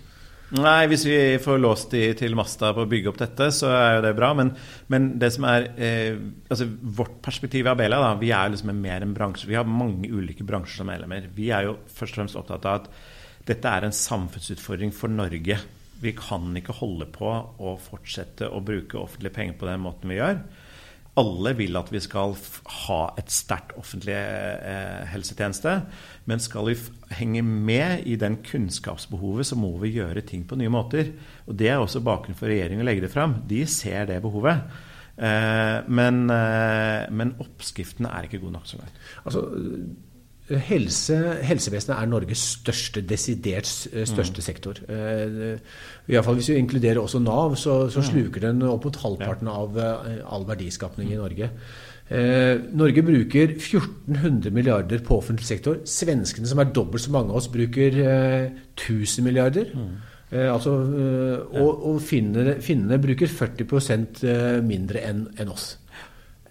Nei, 0.56 0.86
hvis 0.88 1.02
vi 1.04 1.16
får 1.44 1.58
låst 1.60 1.92
de 1.92 2.06
til 2.16 2.32
masta 2.36 2.70
på 2.72 2.86
å 2.86 2.88
bygge 2.88 3.10
opp 3.10 3.18
dette, 3.20 3.50
så 3.52 3.68
er 3.68 3.98
jo 3.98 4.04
det 4.06 4.14
bra. 4.16 4.30
Men, 4.36 4.54
men 4.88 5.10
det 5.20 5.28
som 5.34 5.44
er 5.44 5.66
eh, 5.76 6.16
altså 6.48 6.70
Vårt 6.98 7.18
perspektiv 7.24 7.68
i 7.68 7.72
Abelia, 7.74 7.98
da, 8.00 8.14
vi 8.20 8.30
er 8.32 8.54
liksom 8.54 8.72
mer 8.80 9.04
en 9.04 9.12
bransje. 9.16 9.48
Vi 9.50 9.58
har 9.58 9.68
mange 9.68 10.08
ulike 10.08 10.46
bransjer 10.48 10.80
som 10.80 10.88
medlemmer. 10.88 11.28
Vi 11.36 11.50
er 11.52 11.68
jo 11.68 11.76
først 11.92 12.16
og 12.16 12.22
fremst 12.22 12.40
opptatt 12.40 12.68
av 12.68 12.80
at 12.80 12.88
dette 13.48 13.74
er 13.74 13.84
en 13.84 13.96
samfunnsutfordring 13.96 14.94
for 14.96 15.12
Norge. 15.12 15.60
Vi 16.00 16.14
kan 16.16 16.48
ikke 16.56 16.78
holde 16.80 17.10
på 17.12 17.28
å 17.28 17.76
fortsette 17.82 18.48
å 18.48 18.62
bruke 18.64 19.00
offentlige 19.02 19.36
penger 19.36 19.60
på 19.60 19.68
den 19.68 19.84
måten 19.84 20.08
vi 20.08 20.20
gjør 20.20 20.40
alle 21.18 21.52
vil 21.58 21.76
at 21.78 21.90
vi 21.92 22.00
skal 22.02 22.34
ha 22.86 22.98
et 23.18 23.32
sterkt 23.32 23.74
offentlig 23.78 24.16
eh, 24.16 25.04
helsetjeneste. 25.10 25.74
Men 26.30 26.42
skal 26.42 26.70
vi 26.70 26.76
henge 27.18 27.42
med 27.42 28.06
i 28.06 28.16
den 28.20 28.38
kunnskapsbehovet, 28.46 29.48
så 29.48 29.58
må 29.58 29.72
vi 29.82 29.96
gjøre 29.96 30.24
ting 30.26 30.44
på 30.48 30.58
nye 30.60 30.72
måter. 30.72 31.12
Og 31.46 31.56
Det 31.58 31.72
er 31.72 31.80
også 31.80 32.04
bakgrunnen 32.04 32.38
for 32.38 32.50
regjeringen 32.50 32.84
å 32.84 32.88
legge 32.88 33.06
det 33.06 33.14
fram. 33.14 33.40
De 33.48 33.64
ser 33.66 34.08
det 34.10 34.20
behovet. 34.24 34.62
Eh, 35.18 35.78
men, 35.90 36.28
eh, 36.30 37.08
men 37.10 37.34
oppskriftene 37.42 38.12
er 38.14 38.28
ikke 38.28 38.42
god 38.44 38.58
nok 38.60 38.68
så 38.70 38.78
langt. 38.78 39.00
Altså, 39.24 39.42
Helse, 40.48 41.16
helsevesenet 41.44 41.94
er 41.96 42.08
Norges 42.08 42.44
største, 42.56 43.02
desidert 43.04 43.68
eh, 43.92 44.06
største 44.08 44.40
mm. 44.40 44.46
sektor. 44.46 44.80
I 44.88 46.14
hvert 46.14 46.24
fall 46.24 46.38
Hvis 46.38 46.48
vi 46.52 46.56
inkluderer 46.62 47.02
også 47.02 47.20
Nav, 47.20 47.56
så, 47.56 47.82
så 47.92 48.00
mm. 48.00 48.08
sluker 48.08 48.46
den 48.48 48.64
opp 48.68 48.88
mot 48.88 49.00
halvparten 49.02 49.50
av 49.52 49.76
uh, 49.76 50.18
all 50.24 50.48
verdiskapning 50.48 51.12
i 51.12 51.20
Norge. 51.20 51.50
Norge 52.08 53.02
bruker 53.04 53.50
1400 53.52 54.54
milliarder 54.56 55.02
på 55.04 55.18
offentlig 55.20 55.44
sektor. 55.44 55.82
Svenskene, 55.84 56.48
som 56.48 56.62
er 56.62 56.70
dobbelt 56.72 57.04
så 57.04 57.12
mange 57.12 57.34
av 57.34 57.42
oss, 57.42 57.50
bruker 57.52 57.98
1000 58.00 59.26
milliarder. 59.26 59.68
Mm. 59.76 59.98
Eh, 60.30 60.54
altså, 60.54 60.70
eh, 60.70 61.60
og, 61.62 61.86
og 61.86 62.02
finnene, 62.04 62.58
finnene, 62.60 63.00
bruker 63.00 63.30
40 63.32 64.26
eh, 64.28 64.58
mindre 64.64 65.00
enn 65.08 65.24
en 65.40 65.52
oss. 65.54 65.70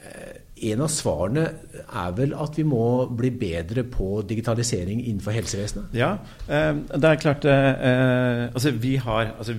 Eh, 0.02 0.40
en 0.72 0.82
av 0.86 0.90
svarene 0.92 1.44
er 1.86 2.14
vel 2.18 2.34
at 2.38 2.58
vi 2.58 2.66
må 2.68 2.82
bli 3.18 3.30
bedre 3.38 3.84
på 3.88 4.22
digitalisering 4.28 5.04
innenfor 5.04 5.36
helsevesenet? 5.36 5.94
Ja, 5.98 6.14
eh, 6.48 6.72
det 6.94 7.12
er 7.12 7.22
klart 7.22 7.46
eh, 7.50 8.48
altså 8.48 8.74
vi 8.76 8.96
har, 9.02 9.34
altså, 9.38 9.56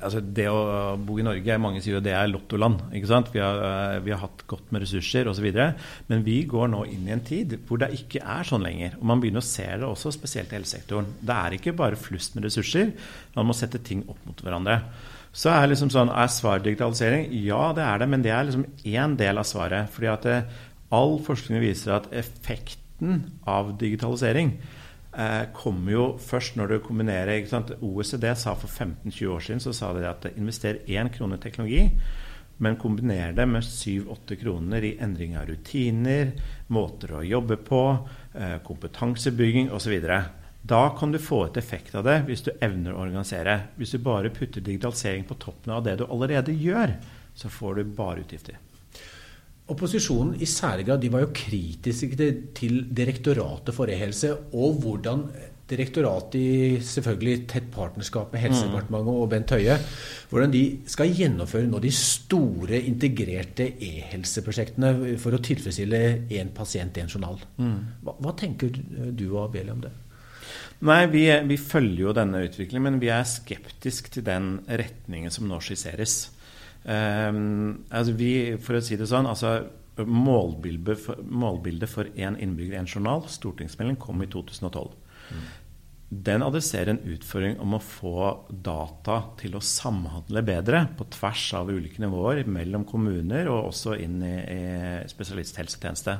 altså 0.00 0.22
Det 0.24 0.46
å 0.50 0.96
bo 0.96 1.18
i 1.20 1.26
Norge, 1.26 1.58
mange 1.62 1.82
sier 1.84 1.98
jo 1.98 2.04
det 2.04 2.14
er 2.16 2.30
lottoland. 2.30 2.80
ikke 2.96 3.10
sant? 3.10 3.30
Vi 3.34 3.42
har, 3.42 4.00
vi 4.04 4.14
har 4.14 4.22
hatt 4.24 4.44
godt 4.50 4.72
med 4.72 4.84
ressurser 4.84 5.28
osv. 5.30 5.48
Men 6.10 6.24
vi 6.26 6.40
går 6.48 6.72
nå 6.72 6.84
inn 6.90 7.08
i 7.08 7.14
en 7.14 7.24
tid 7.24 7.58
hvor 7.68 7.80
det 7.82 7.92
ikke 7.96 8.24
er 8.24 8.46
sånn 8.46 8.64
lenger. 8.66 8.98
Og 9.00 9.06
man 9.12 9.22
begynner 9.22 9.44
å 9.44 9.50
se 9.50 9.66
det 9.66 9.86
også, 9.86 10.12
spesielt 10.16 10.52
i 10.52 10.58
helsesektoren. 10.58 11.14
Det 11.20 11.36
er 11.36 11.56
ikke 11.56 11.76
bare 11.76 12.00
flust 12.00 12.36
med 12.36 12.48
ressurser. 12.48 12.92
Man 13.36 13.50
må 13.50 13.56
sette 13.56 13.82
ting 13.84 14.04
opp 14.08 14.20
mot 14.28 14.44
hverandre. 14.44 14.80
Så 15.32 15.52
er 15.52 15.68
liksom 15.70 15.92
sånn, 15.94 16.10
er 16.10 16.30
svaret 16.32 16.66
digitalisering? 16.66 17.28
Ja, 17.44 17.70
det 17.76 17.84
er 17.86 18.02
det, 18.02 18.08
men 18.10 18.22
det 18.24 18.32
er 18.34 18.48
liksom 18.48 18.66
én 18.82 19.16
del 19.18 19.38
av 19.38 19.46
svaret. 19.46 19.90
fordi 19.90 20.06
at 20.10 20.22
det, 20.22 20.36
eh, 20.36 20.66
all 20.90 21.18
forskning 21.22 21.60
viser 21.62 21.94
at 21.94 22.10
effekten 22.12 23.30
av 23.46 23.78
digitalisering 23.78 24.56
eh, 25.16 25.44
kommer 25.54 25.92
jo 25.92 26.06
først 26.18 26.56
når 26.58 26.66
du 26.66 26.78
kombinerer 26.84 27.38
ikke 27.38 27.52
sant? 27.54 27.70
OECD 27.80 28.26
sa 28.34 28.56
for 28.58 28.68
15-20 28.68 29.30
år 29.30 29.40
siden 29.46 29.62
så 29.62 29.74
sa 29.74 29.92
de 29.94 30.06
at 30.06 30.26
invester 30.36 30.82
én 30.86 31.10
krone 31.14 31.38
i 31.38 31.42
teknologi, 31.42 31.84
men 32.60 32.76
kombiner 32.76 33.32
det 33.32 33.46
med 33.48 33.64
7-8 33.64 34.36
kroner 34.42 34.84
i 34.84 34.96
endring 35.00 35.36
av 35.38 35.48
rutiner, 35.48 36.34
måter 36.68 37.16
å 37.16 37.24
jobbe 37.24 37.56
på, 37.56 37.82
eh, 38.34 38.58
kompetansebygging 38.66 39.70
osv. 39.70 39.96
Da 40.62 40.82
kan 40.98 41.12
du 41.12 41.18
få 41.18 41.44
et 41.46 41.56
effekt 41.60 41.94
av 41.96 42.04
det 42.06 42.18
hvis 42.26 42.44
du 42.46 42.50
evner 42.60 42.94
å 42.94 43.04
organisere. 43.04 43.56
Hvis 43.80 43.94
du 43.96 44.02
bare 44.04 44.32
putter 44.34 44.64
digitalisering 44.64 45.24
på 45.28 45.38
toppen 45.40 45.72
av 45.74 45.84
det 45.86 45.96
du 46.00 46.04
allerede 46.08 46.54
gjør, 46.56 46.98
så 47.34 47.48
får 47.52 47.80
du 47.80 47.94
bare 47.96 48.24
utgifter. 48.24 48.58
Opposisjonen 49.70 50.34
i 50.42 50.48
særlig 50.50 50.88
grad 50.88 51.00
de 51.02 51.12
var 51.12 51.22
jo 51.22 51.32
kritiske 51.34 52.28
til 52.58 52.82
Direktoratet 52.90 53.74
for 53.76 53.90
e-helse 53.92 54.32
og 54.50 54.80
hvordan 54.82 55.28
direktoratet 55.70 56.34
i 56.40 56.80
selvfølgelig 56.82 57.44
tett 57.50 57.68
partnerskap 57.70 58.32
med 58.34 58.42
Helsedepartementet 58.42 59.20
og 59.22 59.28
Bent 59.30 59.54
Høie, 59.54 59.76
hvordan 60.30 60.54
de 60.54 60.62
skal 60.90 61.14
gjennomføre 61.14 61.70
nå 61.70 61.78
de 61.82 61.92
store 61.94 62.80
integrerte 62.90 63.68
e-helseprosjektene 63.78 65.14
for 65.22 65.36
å 65.36 65.42
tilfredsstille 65.46 66.02
én 66.34 66.50
pasient, 66.56 66.98
én 66.98 67.10
journal. 67.10 67.38
Mm. 67.62 67.76
Hva, 68.02 68.16
hva, 68.18 68.34
tenker 68.40 68.74
du 68.74 69.26
og 69.30 69.44
Abelie 69.46 69.76
om 69.76 69.84
det? 69.86 69.94
Nei, 70.88 71.00
vi, 71.12 71.26
vi, 71.44 71.56
følger 71.60 72.06
jo 72.06 72.12
denne 72.16 72.44
utviklingen, 72.46 72.86
men 72.86 73.00
vi 73.02 73.10
er 73.12 73.26
skeptisk 73.28 74.08
til 74.14 74.24
den 74.24 74.54
retningen 74.64 75.32
som 75.32 75.48
nå 75.48 75.58
skisseres. 75.64 76.30
Um, 76.84 77.84
altså 77.92 78.14
vi, 78.16 78.32
for 78.64 78.78
å 78.78 78.80
si 78.84 78.96
det 78.96 79.10
sånn, 79.10 79.28
altså 79.28 79.58
Målbildet 80.00 80.96
for, 81.02 81.18
målbildet 81.20 81.90
for 81.90 82.08
én 82.16 82.38
innbygger, 82.40 82.78
én 82.78 82.86
journal, 82.88 83.26
stortingsmelding, 83.28 83.98
kom 84.00 84.22
i 84.24 84.28
2012. 84.32 84.94
Mm. 85.34 85.42
Den 86.10 86.42
adresserer 86.46 86.94
en 86.94 87.02
utfordring 87.12 87.58
om 87.60 87.76
å 87.76 87.82
få 87.84 88.30
data 88.50 89.18
til 89.38 89.58
å 89.58 89.62
samhandle 89.62 90.42
bedre 90.46 90.80
på 90.96 91.04
tvers 91.18 91.42
av 91.58 91.68
ulike 91.68 92.00
nivåer 92.02 92.46
mellom 92.48 92.86
kommuner 92.88 93.50
og 93.52 93.74
også 93.74 93.98
inn 94.00 94.16
i, 94.24 94.32
i 94.40 94.62
spesialisthelsetjeneste. 95.10 96.16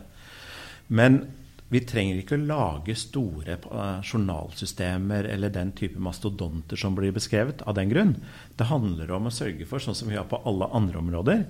Men 0.95 1.23
vi 1.70 1.80
trenger 1.86 2.18
ikke 2.18 2.34
å 2.34 2.42
lage 2.48 2.96
store 2.98 3.54
eh, 3.54 4.00
journalsystemer 4.02 5.28
eller 5.30 5.52
den 5.54 5.70
type 5.78 6.02
mastodonter 6.02 6.80
som 6.80 6.96
blir 6.98 7.14
beskrevet 7.14 7.62
av 7.62 7.76
den 7.78 7.92
grunn. 7.92 8.16
Det 8.58 8.66
handler 8.72 9.12
om 9.14 9.30
å 9.30 9.34
sørge 9.34 9.68
for, 9.70 9.82
sånn 9.82 9.94
som 9.94 10.10
vi 10.10 10.18
har 10.18 10.26
på 10.30 10.42
alle 10.50 10.66
andre 10.74 10.98
områder 10.98 11.44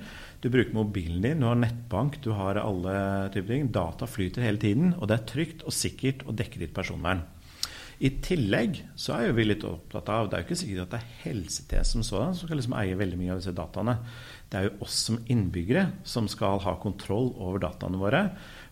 Du 0.45 0.51
bruker 0.53 0.77
mobilen 0.77 1.25
din, 1.25 1.41
du 1.41 1.49
har 1.49 1.57
nettbank, 1.57 2.21
du 2.25 2.35
har 2.37 2.61
alle 2.61 2.95
typer 3.33 3.55
ting. 3.55 3.73
Data 3.73 4.09
flyter 4.09 4.45
hele 4.45 4.61
tiden, 4.61 4.95
og 4.99 5.09
det 5.09 5.19
er 5.19 5.29
trygt 5.33 5.65
og 5.65 5.77
sikkert 5.77 6.27
å 6.29 6.37
dekke 6.37 6.61
ditt 6.61 6.77
personvern. 6.77 7.25
I 8.01 8.11
tillegg 8.25 8.79
så 8.97 9.13
er 9.13 9.27
jo 9.27 9.37
vi 9.37 9.45
litt 9.45 9.65
opptatt 9.69 10.09
av 10.09 10.31
Det 10.31 10.37
er 10.37 10.43
jo 10.43 10.49
ikke 10.49 10.57
sikkert 10.63 10.85
at 10.87 10.95
det 10.95 11.01
er 11.01 11.17
helsetjenesten 11.27 12.05
som 12.07 12.07
sådan 12.09 12.37
som 12.39 12.49
skal 12.49 12.61
liksom 12.61 12.77
eie 12.81 12.97
veldig 12.97 13.19
mye 13.21 13.35
av 13.35 13.43
disse 13.43 13.57
dataene. 13.57 13.97
Det 14.49 14.57
er 14.57 14.69
jo 14.69 14.87
oss 14.87 14.97
som 15.11 15.19
innbyggere 15.29 15.83
som 16.09 16.29
skal 16.33 16.63
ha 16.65 16.79
kontroll 16.81 17.35
over 17.37 17.61
dataene 17.67 18.01
våre. 18.01 18.23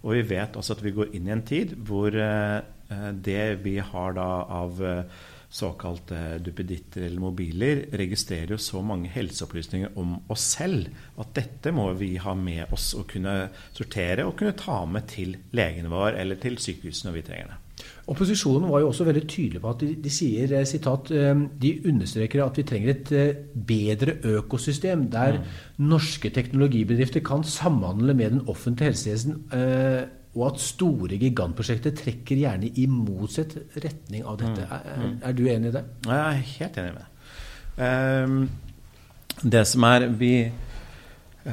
Og 0.00 0.16
vi 0.16 0.22
vet 0.30 0.56
også 0.56 0.78
at 0.78 0.84
vi 0.86 0.94
går 0.96 1.12
inn 1.18 1.28
i 1.28 1.34
en 1.36 1.44
tid 1.44 1.76
hvor 1.90 2.16
eh, 2.16 2.56
eh, 2.88 3.10
det 3.12 3.44
vi 3.66 3.76
har 3.84 4.16
da 4.16 4.30
av 4.62 4.80
eh, 4.80 5.20
såkalte 5.60 6.38
duppeditter 6.44 7.04
eller 7.04 7.20
mobiler, 7.28 7.84
registrerer 8.00 8.56
jo 8.56 8.60
så 8.60 8.80
mange 8.84 9.12
helseopplysninger 9.12 9.96
om 10.00 10.18
oss 10.32 10.44
selv 10.56 10.88
at 11.20 11.36
dette 11.36 11.72
må 11.76 11.90
vi 12.00 12.14
ha 12.20 12.32
med 12.36 12.72
oss 12.72 12.94
og 12.96 13.08
kunne 13.12 13.38
sortere 13.76 14.24
og 14.28 14.36
kunne 14.40 14.56
ta 14.56 14.82
med 14.88 15.08
til 15.12 15.36
legen 15.56 15.92
vår 15.92 16.20
eller 16.20 16.40
til 16.40 16.60
sykehuset 16.60 17.08
når 17.08 17.20
vi 17.20 17.26
trenger 17.28 17.52
det. 17.52 17.64
Opposisjonen 18.08 18.70
var 18.70 18.80
jo 18.80 18.88
også 18.88 19.04
veldig 19.04 19.24
tydelig 19.28 19.60
på 19.60 19.72
at 19.72 19.82
de, 19.84 19.90
de 20.00 20.10
sier 20.12 20.52
sitat, 20.68 21.10
de 21.60 21.72
understreker 21.90 22.40
at 22.40 22.56
vi 22.56 22.64
trenger 22.64 22.94
et 22.94 23.10
bedre 23.68 24.14
økosystem 24.24 25.02
der 25.12 25.36
mm. 25.36 25.50
norske 25.90 26.30
teknologibedrifter 26.32 27.20
kan 27.26 27.44
samhandle 27.44 28.16
med 28.16 28.32
den 28.32 28.46
offentlige 28.48 28.94
helsetjenesten, 28.94 29.42
og 30.38 30.44
at 30.52 30.60
store 30.62 31.18
gigantprosjekter 31.18 31.94
trekker 31.96 32.38
gjerne 32.38 32.70
i 32.78 32.86
motsatt 32.90 33.56
retning 33.82 34.24
av 34.24 34.38
dette. 34.42 34.64
Mm. 34.64 34.72
Er, 34.76 35.02
mm. 35.02 35.18
er, 35.22 35.36
du 35.36 35.42
enig 35.48 35.70
i 35.70 35.74
det? 35.74 35.84
Jeg 36.06 36.18
er 36.20 36.48
helt 36.52 36.80
enig 36.82 36.94
med 36.94 37.02
det. 37.02 37.10
Um, 37.78 38.38
det 39.52 39.64
som 39.70 39.86
er 39.86 40.06
vi 40.20 40.32
uh, 40.46 41.50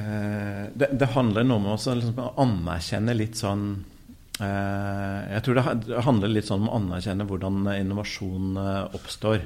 det, 0.74 0.90
det, 0.92 1.10
handler 1.14 1.46
noe 1.46 1.62
om 1.62 1.68
liksom, 1.76 2.22
å 2.22 2.32
anerkjenne 2.46 3.18
litt 3.18 3.38
sånn 3.40 3.68
Eh, 3.76 3.95
jeg 4.36 5.44
tror 5.46 5.56
det 5.56 6.02
handler 6.04 6.32
litt 6.32 6.50
sånn 6.50 6.66
om 6.66 6.72
å 6.72 6.80
anerkjenne 6.82 7.28
hvordan 7.30 7.70
innovasjon 7.72 8.58
eh, 8.60 8.96
oppstår. 8.98 9.46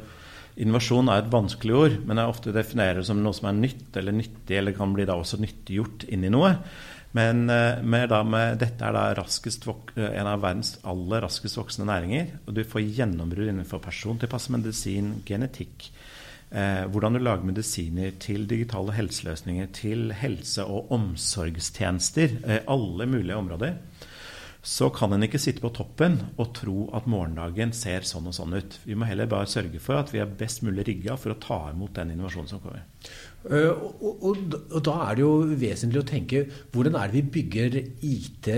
Innovasjon 0.60 1.12
er 1.14 1.22
et 1.22 1.32
vanskelig 1.32 1.76
ord, 1.78 1.98
men 2.10 2.20
jeg 2.20 2.32
ofte 2.34 2.54
definerer 2.56 3.00
det 3.00 3.08
som 3.08 3.22
noe 3.24 3.38
som 3.38 3.52
er 3.52 3.60
nytt 3.60 4.00
eller 4.00 4.18
nyttig, 4.18 4.58
eller 4.58 4.76
kan 4.76 4.96
bli 4.96 5.06
da 5.08 5.20
også 5.20 5.40
nyttiggjort 5.44 6.08
inn 6.10 6.26
i 6.26 6.34
noe. 6.34 6.56
Men 7.18 7.46
eh, 7.54 7.80
med 7.86 8.12
dette 8.62 8.86
er 8.86 8.98
da 8.98 9.26
en 10.10 10.30
av 10.30 10.44
verdens 10.44 10.76
aller 10.86 11.24
raskest 11.26 11.58
voksende 11.58 11.90
næringer. 11.90 12.36
Og 12.48 12.58
du 12.58 12.66
får 12.68 12.90
gjennombrudd 13.00 13.54
innenfor 13.54 13.82
persontilpasset 13.86 14.58
medisin, 14.58 15.16
genetikk. 15.26 15.92
Eh, 16.50 16.86
hvordan 16.90 17.14
du 17.14 17.22
lager 17.22 17.46
medisiner 17.46 18.18
til 18.22 18.50
digitale 18.50 18.98
helseløsninger, 18.98 19.70
til 19.74 20.14
helse- 20.18 20.66
og 20.66 20.90
omsorgstjenester. 20.98 22.40
Eh, 22.44 22.64
alle 22.68 23.06
mulige 23.10 23.38
områder 23.38 23.78
så 24.70 24.90
kan 24.94 25.16
en 25.16 25.26
ikke 25.26 25.40
sitte 25.42 25.64
på 25.64 25.72
toppen 25.74 26.20
og 26.38 26.52
tro 26.54 26.84
at 26.98 27.08
morgendagen 27.10 27.72
ser 27.74 28.06
sånn 28.06 28.28
og 28.30 28.36
sånn 28.38 28.54
ut. 28.54 28.76
Vi 28.86 28.98
må 28.98 29.08
heller 29.10 29.30
bare 29.30 29.50
sørge 29.50 29.82
for 29.82 29.98
at 29.98 30.12
vi 30.14 30.22
er 30.22 30.30
best 30.40 30.62
mulig 30.66 30.86
rigga 30.92 31.16
for 31.18 31.34
å 31.34 31.40
ta 31.42 31.58
imot 31.72 31.96
den 31.98 32.14
innovasjonen 32.14 32.52
som 32.52 32.62
kommer. 32.62 32.84
Uh, 33.48 33.72
og, 33.74 34.04
og, 34.30 34.44
og, 34.68 34.78
da 34.86 34.96
er 35.08 35.18
det 35.18 35.26
jo 35.26 35.34
vesentlig 35.64 36.04
å 36.04 36.10
tenke 36.12 36.44
hvordan 36.76 37.00
er 37.00 37.10
det 37.10 37.18
vi 37.18 37.34
bygger 37.40 37.80
IT 38.12 38.52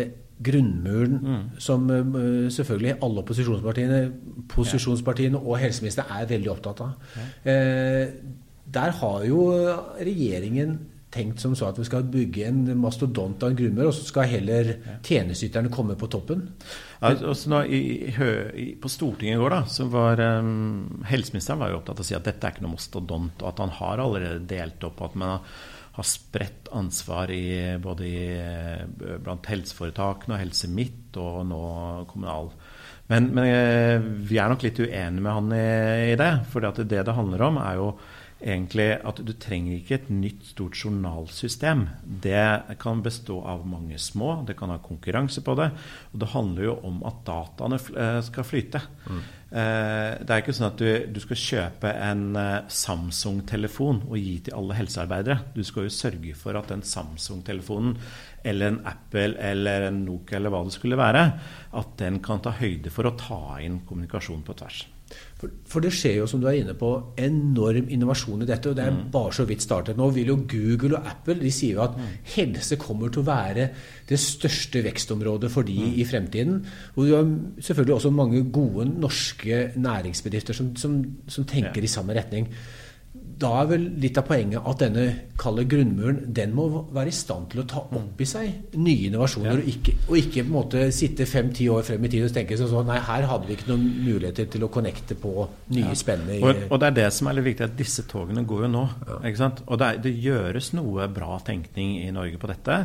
grunnmuren 0.44 1.18
mm. 1.22 1.42
som 1.64 1.88
uh, 1.94 2.52
selvfølgelig 2.52 2.98
alle 3.08 3.24
opposisjonspartiene, 3.24 4.04
posisjonspartiene 4.52 5.40
og 5.40 5.62
helseministeren 5.64 6.12
er 6.18 6.32
veldig 6.34 6.56
opptatt 6.58 6.88
av. 6.90 7.12
Ja. 7.16 7.28
Uh, 7.48 8.50
der 8.72 8.94
har 9.00 9.24
jo 9.28 9.46
regjeringen 10.00 10.78
tenkt 11.12 11.42
som 11.44 11.56
så 11.58 11.68
at 11.68 11.80
vi 11.80 11.86
skal 11.88 12.08
bygge 12.08 12.46
en 12.48 12.62
mastodont 12.80 13.44
av 13.44 13.52
en 13.52 13.58
grunnmur, 13.60 13.90
og 13.90 13.96
så 13.96 14.06
skal 14.08 14.30
heller 14.32 14.72
tjenesteyterne 15.04 15.72
komme 15.74 15.98
på 16.00 16.08
toppen? 16.12 16.46
Altså, 17.04 17.50
nå, 17.52 17.64
i, 17.68 17.82
i, 18.08 18.66
på 18.80 18.92
Stortinget 18.92 19.36
i 19.36 19.42
går 19.42 19.56
da, 19.56 19.62
så 19.68 19.90
var 19.92 20.22
um, 20.40 21.04
helseministeren 21.10 21.62
var 21.62 21.74
jo 21.74 21.82
opptatt 21.82 22.00
av 22.00 22.06
å 22.06 22.08
si 22.08 22.18
at 22.18 22.28
dette 22.30 22.48
er 22.48 22.56
ikke 22.56 22.66
noe 22.66 22.78
mastodont, 22.78 23.44
og 23.44 23.52
at 23.52 23.62
han 23.66 23.76
har 23.82 24.04
allerede 24.06 24.48
delt 24.50 24.88
opp, 24.88 25.04
at 25.04 25.20
man 25.20 25.40
har 25.92 26.08
spredt 26.08 26.72
ansvar 26.72 27.32
i, 27.36 27.44
både 27.84 28.08
i, 28.08 28.20
eh, 28.40 29.18
blant 29.20 29.50
helseforetakene 29.52 30.38
og 30.38 30.40
Helse 30.40 30.70
Midt 30.72 31.20
og 31.20 31.42
nå 31.50 31.66
kommunal. 32.08 32.54
Men, 33.12 33.28
men, 33.36 33.44
eh, 33.44 33.98
vi 34.00 34.40
er 34.40 34.48
nok 34.48 34.64
litt 34.64 34.80
uenige 34.80 35.20
med 35.20 35.34
han 35.36 35.52
i, 35.52 36.16
det. 36.16 36.32
For 36.54 36.64
det 36.64 36.88
det 36.88 37.18
handler 37.18 37.44
om, 37.50 37.60
er 37.60 37.82
jo 37.82 37.90
egentlig 38.42 38.88
at 39.08 39.22
du 39.26 39.32
trenger 39.40 39.78
ikke 39.78 39.98
et 40.00 40.10
nytt, 40.14 40.46
stort 40.54 40.78
journalsystem. 40.78 41.86
Det 42.04 42.78
kan 42.82 43.04
bestå 43.06 43.40
av 43.48 43.66
mange 43.70 44.00
små, 44.02 44.42
det 44.48 44.58
kan 44.60 44.74
ha 44.74 44.80
konkurranse 44.82 45.44
på 45.46 45.56
det. 45.60 45.70
Og 46.12 46.24
det 46.24 46.32
handler 46.34 46.68
jo 46.70 46.80
om 46.90 47.04
at 47.08 47.22
dataene 47.28 47.80
eh, 47.80 48.20
skal 48.28 48.48
flyte. 48.48 48.84
Mm. 49.08 49.22
Det 49.52 50.32
er 50.32 50.40
ikke 50.40 50.54
sånn 50.56 50.70
at 50.70 50.80
du, 50.80 50.88
du 51.12 51.18
skal 51.20 51.40
kjøpe 51.42 51.90
en 51.92 52.38
eh, 52.40 52.70
Samsung-telefon 52.72 54.06
og 54.08 54.16
gi 54.16 54.38
til 54.46 54.56
alle 54.56 54.78
helsearbeidere. 54.78 55.42
Du 55.52 55.60
skal 55.68 55.90
jo 55.90 55.92
sørge 55.92 56.36
for 56.40 56.56
at 56.56 56.72
den 56.72 56.86
Samsung-telefonen 56.88 57.98
eller 58.48 58.72
en 58.72 58.80
Apple 58.88 59.36
eller 59.36 59.90
en 59.90 60.06
Nokia 60.06 60.40
eller 60.40 60.56
hva 60.56 60.64
det 60.64 60.78
skulle 60.78 61.00
være, 61.00 61.26
at 61.78 61.94
den 62.00 62.22
kan 62.24 62.40
ta 62.44 62.56
høyde 62.62 62.94
for 62.96 63.10
å 63.10 63.16
ta 63.20 63.44
inn 63.66 63.82
kommunikasjon 63.88 64.48
på 64.48 64.56
tvers. 64.64 64.86
For, 65.42 65.54
for, 65.66 65.82
det 65.82 65.90
skjer 65.96 66.20
jo, 66.20 66.28
som 66.30 66.42
du 66.42 66.46
er 66.46 66.60
inne 66.60 66.76
på, 66.78 66.90
enorm 67.18 67.88
innovasjon 67.90 68.44
i 68.46 68.50
dette. 68.50 68.70
Og 68.70 68.78
det 68.78 68.84
er 68.86 68.94
mm. 68.94 69.00
bare 69.14 69.34
så 69.34 69.46
vidt 69.50 69.66
startet. 69.66 69.98
Nå 69.98 70.12
vil 70.14 70.30
jo 70.30 70.38
Google 70.46 71.00
og 71.00 71.08
Apple 71.10 71.40
de 71.42 71.50
sier 71.54 71.80
jo 71.80 71.86
at 71.88 71.98
mm. 71.98 72.12
helse 72.36 72.78
kommer 72.82 73.10
til 73.10 73.24
å 73.24 73.30
være 73.32 73.66
det 74.12 74.20
største 74.22 74.84
vekstområdet 74.86 75.50
for 75.54 75.66
de 75.66 75.80
mm. 75.80 75.98
i 75.98 76.06
fremtiden. 76.06 76.62
Og 76.94 77.02
du 77.10 77.16
har 77.16 77.34
selvfølgelig 77.58 77.98
også 77.98 78.14
mange 78.14 78.44
gode 78.54 78.86
norske 78.92 79.64
næringsbedrifter 79.82 80.58
som, 80.58 80.76
som, 80.78 81.02
som 81.26 81.50
tenker 81.50 81.82
i 81.82 81.92
samme 81.92 82.14
retning 82.18 82.50
da 83.42 83.52
er 83.62 83.70
vel 83.72 83.86
litt 84.02 84.18
av 84.20 84.26
poenget 84.28 84.68
at 84.72 84.84
denne 84.84 85.06
kalde 85.42 85.66
grunnmuren 85.70 86.20
den 86.38 86.54
må 86.56 86.68
være 86.94 87.10
i 87.12 87.16
stand 87.16 87.50
til 87.52 87.64
å 87.64 87.68
ta 87.70 87.82
opp 87.84 88.22
i 88.22 88.28
seg 88.30 88.78
nye 88.78 89.08
innovasjoner, 89.10 89.58
ja. 89.58 89.64
og, 89.64 89.72
ikke, 89.72 89.96
og, 90.08 90.16
ikke, 90.20 90.44
på 90.44 90.48
en 90.48 90.54
måte 90.54 90.84
sitte 90.96 91.28
fem-ti 91.30 91.68
år 91.74 91.86
frem 91.88 92.06
i 92.06 92.12
tid 92.14 92.28
og 92.28 92.36
tenke 92.36 92.60
sånn 92.60 92.90
nei, 92.90 93.00
her 93.08 93.28
hadde 93.30 93.50
vi 93.50 93.58
ikke 93.58 93.72
noen 93.72 93.88
muligheter 94.06 94.50
til 94.54 94.68
å 94.68 94.72
connecte 94.74 95.18
på 95.20 95.34
nye 95.74 95.88
ja. 95.88 95.98
spennende 95.98 96.40
og, 96.42 96.68
og, 96.70 96.78
det 96.82 96.92
er 96.92 97.00
det 97.02 97.08
som 97.16 97.30
er 97.30 97.40
litt 97.40 97.50
viktig, 97.52 97.70
at 97.72 97.80
disse 97.80 98.06
togene 98.10 98.46
går 98.48 98.68
jo 98.68 98.72
nå. 98.72 98.84
Ja. 99.08 99.50
Og 99.66 99.80
det, 99.80 99.88
er, 99.88 100.00
det 100.04 100.14
gjøres 100.22 100.72
noe 100.78 101.08
bra 101.12 101.40
tenkning 101.46 101.98
i 102.04 102.12
Norge 102.14 102.40
på 102.42 102.50
dette. 102.52 102.78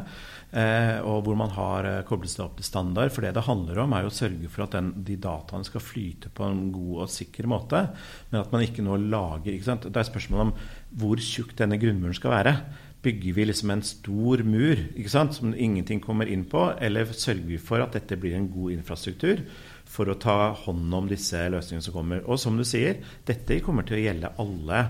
Eh, 0.56 1.02
og 1.04 1.26
hvor 1.26 1.36
man 1.36 1.52
har 1.52 1.84
eh, 1.84 2.02
koblet 2.08 2.32
seg 2.32 2.46
opp 2.46 2.56
til 2.56 2.68
standard. 2.68 3.12
For 3.12 3.26
det 3.26 3.34
det 3.36 3.44
handler 3.44 3.82
om, 3.82 3.92
er 3.92 4.06
jo 4.06 4.12
å 4.12 4.16
sørge 4.18 4.50
for 4.52 4.64
at 4.64 4.78
den, 4.78 4.92
de 5.04 5.18
dataene 5.20 5.68
skal 5.68 5.84
flyte 5.84 6.32
på 6.32 6.48
en 6.48 6.66
god 6.72 7.04
og 7.04 7.12
sikker 7.12 7.50
måte. 7.50 7.84
Men 8.32 8.40
at 8.40 8.54
man 8.54 8.64
ikke 8.64 8.84
nå 8.86 8.96
lager 9.04 9.52
ikke 9.52 9.68
sant? 9.68 9.88
Det 9.90 10.00
er 10.00 10.08
spørsmålet 10.08 10.48
om 10.48 10.56
hvor 10.96 11.20
tjukk 11.20 11.52
denne 11.58 11.80
grunnmuren 11.82 12.16
skal 12.16 12.38
være. 12.38 12.56
Bygger 13.04 13.36
vi 13.36 13.46
liksom 13.46 13.70
en 13.70 13.84
stor 13.86 14.42
mur 14.48 14.80
ikke 14.80 15.12
sant? 15.12 15.36
som 15.36 15.52
ingenting 15.52 16.00
kommer 16.02 16.26
inn 16.32 16.46
på, 16.48 16.70
eller 16.82 17.12
sørger 17.12 17.46
vi 17.52 17.60
for 17.62 17.84
at 17.84 17.94
dette 17.94 18.18
blir 18.18 18.38
en 18.38 18.50
god 18.50 18.78
infrastruktur? 18.78 19.44
for 19.86 20.10
å 20.10 20.18
ta 20.20 20.50
hånd 20.66 20.94
om 20.98 21.08
disse 21.10 21.40
løsningene 21.52 21.84
som 21.86 21.94
kommer. 21.94 22.25
Og 22.26 22.40
som 22.42 22.58
du 22.58 22.64
sier, 22.66 23.00
dette 23.28 23.62
kommer 23.64 23.86
til 23.86 24.00
å 24.00 24.02
gjelde 24.02 24.34
alle 24.42 24.82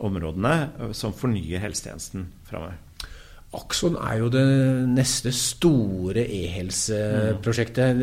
områdene 0.00 0.54
eh, 0.66 0.94
som 0.96 1.14
fornyer 1.16 1.62
helsetjenesten 1.62 2.28
framover. 2.50 2.89
Akson 3.58 3.96
er 3.98 4.20
jo 4.20 4.28
det 4.30 4.44
neste 4.94 5.32
store 5.34 6.22
e-helseprosjektet. 6.22 7.98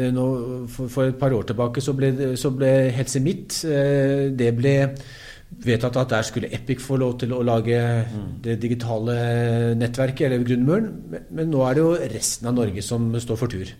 For, 0.73 0.89
for, 0.91 1.07
et 1.07 1.15
par 1.19 1.31
år 1.31 1.47
tilbake 1.47 1.83
så 1.83 1.93
ble, 1.95 2.11
så 2.35 2.51
ble 2.51 2.71
Helse 2.91 3.21
Midt 3.23 3.61
eh, 3.63 4.27
Det 4.35 4.51
ble 4.57 4.75
vedtatt 5.63 5.95
at 6.01 6.11
der 6.11 6.27
skulle 6.27 6.51
Epic 6.51 6.83
få 6.83 6.97
lov 6.99 7.15
til 7.21 7.31
å 7.31 7.39
lage 7.47 7.79
det 8.43 8.57
digitale 8.59 9.15
nettverket, 9.79 10.25
eller 10.27 10.43
grunnmuren. 10.43 10.89
Men, 11.13 11.27
men 11.31 11.53
nå 11.53 11.63
er 11.63 11.77
det 11.77 11.85
jo 11.85 11.93
resten 12.17 12.51
av 12.51 12.57
Norge 12.57 12.83
som 12.83 13.07
står 13.15 13.39
for 13.39 13.55
tur. 13.55 13.71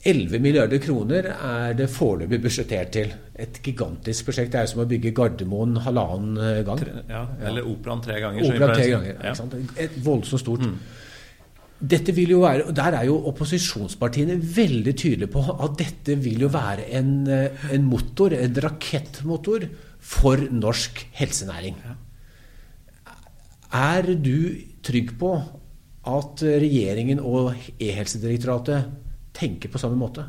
11 0.00 0.40
milliarder 0.40 0.80
kroner 0.80 1.26
er 1.34 1.74
det 1.76 1.90
foreløpig 1.92 2.38
budsjettert 2.40 2.92
til. 2.94 3.10
Et 3.36 3.58
gigantisk 3.64 4.30
prosjekt. 4.30 4.54
Det 4.54 4.62
er 4.62 4.70
som 4.70 4.80
å 4.80 4.88
bygge 4.88 5.12
Gardermoen 5.16 5.76
halvannen 5.84 6.38
eh, 6.40 6.60
gang. 6.64 6.80
Tre, 6.80 7.02
ja, 7.10 7.26
eller 7.50 7.68
Operaen 7.68 8.00
tre 8.06 8.16
ganger. 8.22 8.46
Operan 8.48 8.72
tre 8.78 8.86
ganger, 8.94 9.18
ja. 9.20 9.34
Et 9.84 9.98
voldsomt 10.04 10.40
stort. 10.40 10.64
Mm. 10.64 10.78
Dette 11.92 12.14
vil 12.16 12.32
jo 12.32 12.40
være, 12.44 12.72
Der 12.76 12.96
er 12.96 13.04
jo 13.08 13.18
opposisjonspartiene 13.28 14.38
veldig 14.40 14.94
tydelige 14.96 15.32
på 15.32 15.44
at 15.52 15.76
dette 15.80 16.16
vil 16.20 16.46
jo 16.46 16.50
være 16.52 16.88
en, 16.96 17.12
eh, 17.28 17.68
en 17.76 17.84
motor, 17.84 18.32
en 18.36 18.56
rakettmotor, 18.64 19.68
for 20.00 20.40
norsk 20.48 21.02
helsenæring. 21.12 21.76
Er 23.76 24.14
du 24.16 24.56
trygg 24.82 25.12
på 25.20 25.34
at 26.08 26.40
regjeringen 26.40 27.20
og 27.20 27.52
E-helsedirektoratet 27.76 29.09
tenker 29.36 29.72
på 29.72 29.80
samme 29.80 29.98
måte? 29.98 30.26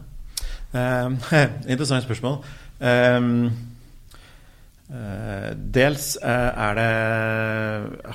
Uh, 0.71 1.11
interessant 1.71 2.05
spørsmål. 2.05 2.39
Uh, 2.81 3.51
uh, 4.91 5.51
dels 5.75 6.13
er 6.21 6.79
det 6.79 6.87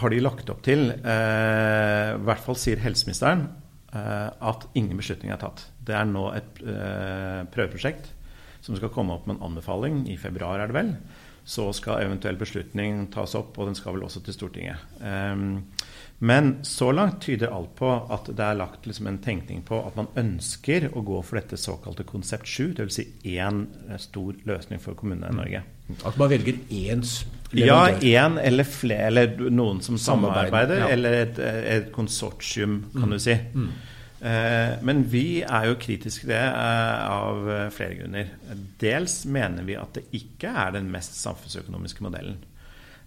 Har 0.00 0.12
de 0.12 0.25
lagt 0.25 0.50
opp 0.52 0.64
til, 0.66 0.90
i 0.90 2.26
hvert 2.26 2.45
fall 2.45 2.59
sier 2.61 2.83
helseministeren, 2.83 3.47
at 3.97 4.66
ingen 4.76 4.99
beslutning 4.99 5.33
er 5.33 5.40
tatt. 5.40 5.62
Det 5.81 5.95
er 5.97 6.05
nå 6.11 6.26
et 6.37 6.59
prøveprosjekt 7.55 8.11
som 8.66 8.77
skal 8.77 8.90
komme 8.92 9.14
opp 9.14 9.29
med 9.29 9.38
en 9.38 9.46
anbefaling 9.49 10.03
i 10.11 10.18
februar, 10.20 10.61
er 10.61 10.68
det 10.68 10.77
vel. 10.77 10.90
Så 11.46 11.68
skal 11.78 12.02
eventuell 12.02 12.38
beslutning 12.40 13.04
tas 13.14 13.37
opp, 13.38 13.54
og 13.59 13.68
den 13.68 13.76
skal 13.78 13.94
vel 13.94 14.06
også 14.09 14.24
til 14.26 14.35
Stortinget. 14.35 14.82
Um, 14.98 15.61
men 16.18 16.64
så 16.64 16.92
langt 16.96 17.20
tyder 17.22 17.52
alt 17.52 17.74
på 17.76 17.88
at 17.92 18.30
det 18.32 18.40
er 18.40 18.56
lagt 18.56 18.87
liksom 18.88 19.11
en 19.11 19.18
tenkning 19.22 19.61
på 19.66 19.78
at 19.85 19.98
man 19.98 20.09
ønsker 20.16 20.88
å 20.96 21.02
gå 21.04 21.18
for 21.20 21.37
dette 21.37 21.59
såkalte 21.61 22.06
konsept 22.09 22.48
7, 22.48 22.72
dvs. 22.78 22.96
Si 22.96 23.35
én 23.37 23.66
eh, 23.90 23.98
stor 24.00 24.38
løsning 24.48 24.80
for 24.80 24.96
kommunene 24.96 25.28
i 25.35 25.37
Norge. 25.37 25.61
At 26.09 26.16
man 26.16 26.32
velger 26.32 26.56
én 26.72 27.04
Ja, 27.54 27.82
én 28.00 28.40
eller 28.42 28.64
flere, 28.66 29.11
eller 29.11 29.50
noen 29.52 29.82
som 29.85 30.00
samarbeider, 30.00 30.80
ja. 30.80 30.88
eller 30.96 31.18
et, 31.20 31.38
et, 31.38 31.92
konsortium, 31.94 32.80
kan 32.96 33.12
du 33.12 33.20
si. 33.22 33.37
Mm. 33.54 33.68
Eh, 34.16 34.74
men 34.87 35.05
vi 35.12 35.42
er 35.44 35.68
jo 35.68 35.79
kritiske 35.81 36.24
til 36.24 36.33
det 36.33 36.42
eh, 36.42 37.07
av 37.12 37.70
flere 37.74 38.00
grunner. 38.00 38.35
Dels 38.81 39.24
mener 39.29 39.66
vi 39.68 39.76
at 39.79 39.98
det 39.98 40.07
ikke 40.16 40.52
er 40.64 40.76
den 40.79 40.90
mest 40.92 41.18
samfunnsøkonomiske 41.20 42.07
modellen. 42.07 42.38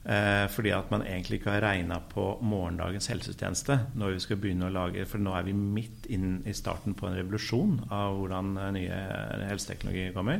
Eh, 0.10 0.48
fordi 0.48 0.72
at 0.72 0.91
man 0.91 1.02
egentlig 1.04 1.38
ikke 1.38 1.52
har 1.52 1.62
regna 1.62 1.98
på 2.00 2.24
morgendagens 2.41 3.10
helsetjeneste 3.12 3.76
når 4.00 4.13
vi 4.15 4.22
skal 4.24 4.38
begynne 4.39 4.69
å 4.69 4.72
lage 4.72 5.04
For 5.06 5.19
nå 5.19 5.34
er 5.36 5.43
vi 5.43 5.52
midt 5.54 6.08
inn 6.08 6.38
i 6.48 6.54
starten 6.56 6.95
på 6.95 7.10
en 7.10 7.17
revolusjon 7.19 7.76
av 7.91 8.15
hvordan 8.15 8.54
eh, 8.56 8.69
nye 8.78 9.02
helseteknologi 9.50 10.08
kommer. 10.15 10.39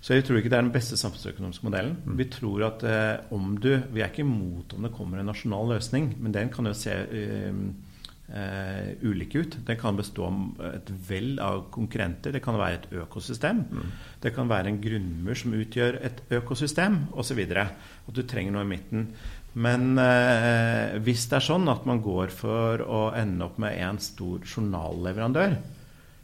Så 0.00 0.16
jeg 0.16 0.24
tror 0.24 0.40
ikke 0.40 0.48
det 0.48 0.56
er 0.56 0.64
den 0.64 0.72
beste 0.72 0.96
samfunnsøkonomiske 0.96 1.66
modellen. 1.68 1.98
Mm. 2.06 2.16
Vi 2.22 2.28
tror 2.32 2.64
at 2.70 2.86
eh, 2.88 3.34
om 3.36 3.52
du 3.60 3.68
Vi 3.92 4.00
er 4.00 4.08
ikke 4.08 4.24
imot 4.24 4.72
om 4.74 4.88
det 4.88 4.94
kommer 4.96 5.20
en 5.20 5.28
nasjonal 5.28 5.74
løsning, 5.74 6.14
men 6.18 6.34
den 6.34 6.48
kan 6.48 6.66
jo 6.66 6.72
se 6.72 6.96
eh, 8.34 8.92
ulike 9.02 9.42
ut. 9.42 9.56
Den 9.66 9.78
kan 9.80 9.98
bestå 9.98 10.28
av 10.28 10.62
et 10.70 10.92
vell 11.08 11.34
av 11.42 11.66
konkurrenter. 11.74 12.34
Det 12.34 12.42
kan 12.44 12.58
være 12.60 12.78
et 12.78 12.88
økosystem. 13.02 13.64
Mm. 13.70 13.90
Det 14.22 14.34
kan 14.36 14.50
være 14.50 14.72
en 14.72 14.80
grunnmur 14.82 15.38
som 15.38 15.56
utgjør 15.58 16.00
et 16.06 16.22
økosystem, 16.38 17.02
osv. 17.12 17.42
At 17.50 18.16
du 18.16 18.22
trenger 18.22 18.56
noe 18.56 18.66
i 18.66 18.72
midten. 18.74 19.10
Men 19.58 19.98
eh, 19.98 20.96
hvis 21.02 21.26
det 21.30 21.40
er 21.40 21.48
sånn 21.48 21.66
at 21.72 21.86
man 21.88 22.02
går 22.04 22.30
for 22.34 22.84
å 22.86 23.02
ende 23.18 23.48
opp 23.48 23.58
med 23.62 23.78
en 23.82 23.98
stor 24.02 24.46
journalleverandør, 24.46 25.58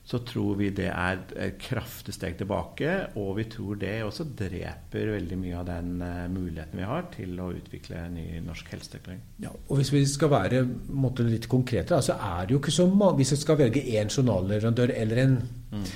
så 0.07 0.21
tror 0.23 0.55
vi 0.61 0.69
det 0.71 0.87
er 0.87 1.19
et 1.43 1.57
kraftig 1.59 2.13
steg 2.15 2.37
tilbake. 2.39 2.91
Og 3.19 3.33
vi 3.41 3.49
tror 3.51 3.79
det 3.81 3.95
også 4.07 4.29
dreper 4.39 5.11
veldig 5.17 5.39
mye 5.41 5.57
av 5.59 5.65
den 5.67 5.89
uh, 5.99 6.27
muligheten 6.31 6.79
vi 6.79 6.87
har 6.87 7.09
til 7.15 7.33
å 7.43 7.49
utvikle 7.57 8.05
ny 8.15 8.27
norsk 8.45 8.69
helseteknologi. 8.71 9.25
Ja, 9.43 9.51
og 9.51 9.81
Hvis 9.81 9.91
vi 9.91 10.05
skal 10.07 10.31
være 10.31 10.61
måtte, 10.95 11.27
litt 11.27 11.49
konkrete, 11.51 11.99
så 11.99 12.15
er 12.23 12.47
det 12.47 12.55
jo 12.55 12.61
ikke 12.61 12.75
så 12.77 12.87
mange 12.87 13.19
Hvis 13.19 13.33
vi 13.35 13.39
skal 13.41 13.59
velge 13.59 13.83
én 13.83 14.13
journalleverandør 14.13 14.93
eller 14.95 15.21
en 15.23 15.35
mm. 15.73 15.89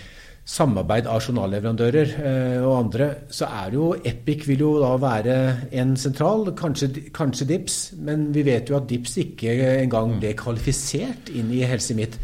samarbeid 0.51 1.07
av 1.07 1.23
journalleverandører 1.23 2.15
eh, 2.19 2.57
og 2.65 2.75
andre, 2.79 3.09
så 3.31 3.47
er 3.61 3.71
det 3.71 3.79
jo 3.79 3.91
Epic 4.11 4.47
vil 4.49 4.65
jo 4.65 4.73
da 4.83 4.89
være 4.99 5.37
en 5.83 5.93
sentral, 6.01 6.51
kanskje, 6.59 7.13
kanskje 7.15 7.47
DIPS, 7.53 7.79
men 8.09 8.27
vi 8.35 8.43
vet 8.49 8.73
jo 8.73 8.79
at 8.81 8.91
DIPS 8.91 9.21
ikke 9.23 9.55
engang 9.77 10.17
ble 10.19 10.35
kvalifisert 10.41 11.31
inn 11.31 11.55
i 11.55 11.63
Helse 11.69 11.95
Midt. 11.99 12.19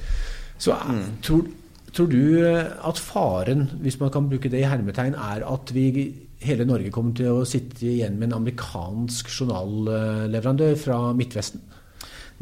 Så 0.58 0.74
mm. 0.74 1.06
tror 1.22 1.46
Tror 1.96 2.10
du 2.12 2.44
eh, 2.44 2.74
at 2.84 3.00
faren, 3.00 3.70
hvis 3.80 3.96
man 4.02 4.12
kan 4.12 4.28
bruke 4.28 4.50
det 4.52 4.60
i 4.60 4.68
hermetegn, 4.68 5.16
er 5.16 5.46
at 5.48 5.72
vi 5.72 5.88
hele 6.44 6.66
Norge 6.68 6.92
kommer 6.92 7.16
til 7.16 7.32
å 7.32 7.46
sitte 7.48 7.86
igjen 7.88 8.18
med 8.20 8.30
en 8.30 8.42
amerikansk 8.42 9.30
journalleverandør 9.32 10.76
fra 10.80 10.98
Midtvesten? 11.16 11.62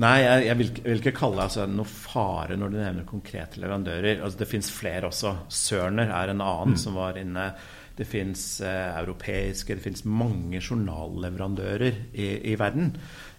Nei, 0.02 0.16
jeg, 0.24 0.46
jeg 0.48 0.58
vil, 0.58 0.70
vil, 0.82 0.98
ikke 0.98 1.14
kalle 1.14 1.38
det 1.38 1.44
altså, 1.44 1.68
noe 1.70 1.86
fare 1.86 2.56
når 2.58 2.72
du 2.72 2.78
nevner 2.80 3.06
konkrete 3.06 3.60
leverandører. 3.62 4.24
Altså, 4.26 4.40
det 4.40 4.50
fins 4.50 4.72
flere 4.74 5.06
også. 5.12 5.36
Sørner 5.54 6.10
er 6.10 6.32
en 6.32 6.42
annen 6.42 6.74
mm. 6.74 6.80
som 6.82 6.98
var 6.98 7.20
inne. 7.20 7.52
Det 7.94 8.06
fins 8.08 8.42
eh, 8.64 8.90
europeiske, 8.98 9.76
det 9.76 9.84
fins 9.84 10.04
mange 10.04 10.58
journalleverandører 10.58 12.00
i, 12.12 12.28
i 12.50 12.56
verden. 12.58 12.94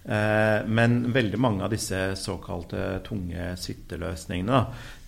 Eh, 0.05 0.61
men 0.69 0.99
veldig 1.13 1.39
mange 1.41 1.65
av 1.65 1.73
disse 1.73 1.99
såkalte 2.21 3.01
tunge 3.07 3.55
sitteløsningene 3.57 4.59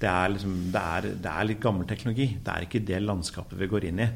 det 0.01 0.09
er, 0.09 0.31
liksom, 0.33 0.55
det, 0.73 0.81
er, 0.81 1.07
det 1.21 1.31
er, 1.31 1.47
litt 1.51 1.61
gammel 1.63 1.87
teknologi. 1.89 2.31
Det 2.41 2.53
er 2.53 2.65
ikke 2.65 2.83
det 2.85 3.01
landskapet 3.05 3.59
vi 3.61 3.69
går 3.71 3.87
inn 3.89 4.03
i. 4.03 4.09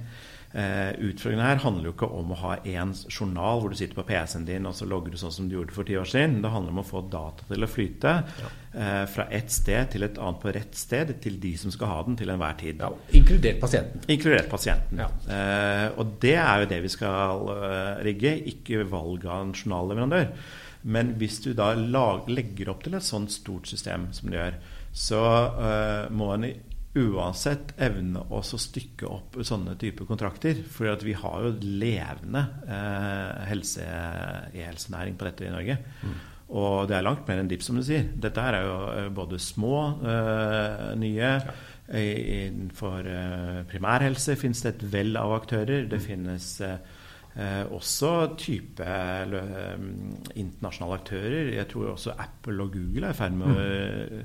Uh, 0.51 0.91
utfordringen 1.07 1.45
her 1.45 1.61
handler 1.63 1.87
jo 1.87 1.93
ikke 1.93 2.09
om 2.11 2.33
å 2.33 2.39
ha 2.41 2.55
én 2.67 2.89
journal 3.07 3.61
hvor 3.61 3.71
du 3.71 3.77
sitter 3.79 3.95
på 3.95 4.03
PC-en 4.09 4.43
din 4.49 4.65
og 4.67 4.73
så 4.75 4.83
logger 4.89 5.13
du 5.13 5.19
sånn 5.21 5.31
som 5.31 5.45
du 5.47 5.55
gjorde 5.55 5.75
for 5.75 5.87
ti 5.87 5.95
år 5.95 6.09
siden. 6.11 6.41
Det 6.43 6.51
handler 6.51 6.75
om 6.75 6.81
å 6.83 6.87
få 6.87 7.03
data 7.11 7.47
til 7.47 7.63
å 7.63 7.69
flyte 7.71 8.15
ja. 8.41 8.49
eh, 8.73 9.03
fra 9.13 9.27
ett 9.31 9.53
sted 9.53 9.93
til 9.93 10.03
et 10.07 10.19
annet 10.19 10.41
på 10.43 10.51
rett 10.57 10.75
sted 10.75 11.13
til 11.23 11.37
de 11.43 11.53
som 11.61 11.71
skal 11.71 11.93
ha 11.93 12.01
den 12.07 12.19
til 12.19 12.33
enhver 12.33 12.57
tid. 12.59 12.83
Ja, 12.83 12.91
inkludert 13.15 13.61
pasienten. 13.63 14.03
Inkludert 14.11 14.51
pasienten. 14.51 15.05
Ja. 15.05 15.07
Eh, 15.37 15.87
og 15.95 16.17
det 16.25 16.35
er 16.41 16.65
jo 16.65 16.71
det 16.73 16.81
vi 16.83 16.91
skal 16.97 17.47
rigge, 18.03 18.35
ikke 18.51 18.83
valg 18.91 19.23
av 19.29 19.45
en 19.45 19.55
journalleverandør. 19.55 20.27
Men 20.81 21.15
hvis 21.21 21.39
du 21.45 21.51
da 21.55 21.71
lag, 21.77 22.27
legger 22.29 22.71
opp 22.73 22.83
til 22.85 22.97
et 22.97 23.05
sånt 23.05 23.31
stort 23.33 23.69
system 23.69 24.09
som 24.15 24.31
du 24.31 24.37
gjør, 24.37 24.57
så 24.91 25.21
uh, 25.55 26.11
må 26.11 26.33
en 26.33 26.47
uansett 26.99 27.71
evne 27.79 28.25
oss 28.35 28.51
å 28.55 28.59
stykke 28.59 29.07
opp 29.07 29.37
sånne 29.47 29.77
typer 29.79 30.07
kontrakter. 30.09 30.59
For 30.67 30.91
vi 31.05 31.15
har 31.15 31.45
jo 31.45 31.53
levende 31.61 32.43
eh, 32.67 33.47
helse, 33.51 33.85
e-helsenæring 34.51 35.15
på 35.19 35.27
dette 35.29 35.47
i 35.47 35.53
Norge. 35.53 35.77
Mm. 36.03 36.17
Og 36.51 36.89
det 36.89 36.97
er 36.97 37.05
langt 37.07 37.27
mer 37.29 37.39
enn 37.39 37.51
DIP, 37.51 37.63
som 37.63 37.79
du 37.79 37.85
sier. 37.87 38.09
Dette 38.11 38.43
her 38.43 38.57
er 38.59 38.65
jo 38.67 38.79
eh, 38.95 39.11
både 39.21 39.39
små, 39.39 39.75
eh, 40.03 40.89
nye 41.01 41.35
ja. 41.35 41.59
Innenfor 41.91 43.03
primærhelse 43.67 44.37
finnes 44.39 44.61
det 44.63 44.69
et 44.69 44.83
vell 44.93 45.17
av 45.19 45.33
aktører. 45.35 45.89
Det 45.91 45.97
mm. 45.99 46.03
finnes 46.05 46.45
eh, 46.63 47.65
også 47.67 48.11
type 48.39 48.85
eh, 48.85 49.75
internasjonale 50.39 50.99
aktører. 51.01 51.51
Jeg 51.57 51.67
tror 51.73 51.93
også 51.93 52.15
Apple 52.15 52.63
og 52.63 52.71
Google 52.77 53.09
er 53.09 53.15
i 53.15 53.19
ferd 53.19 53.35
med 53.41 53.51
mm. 53.51 54.23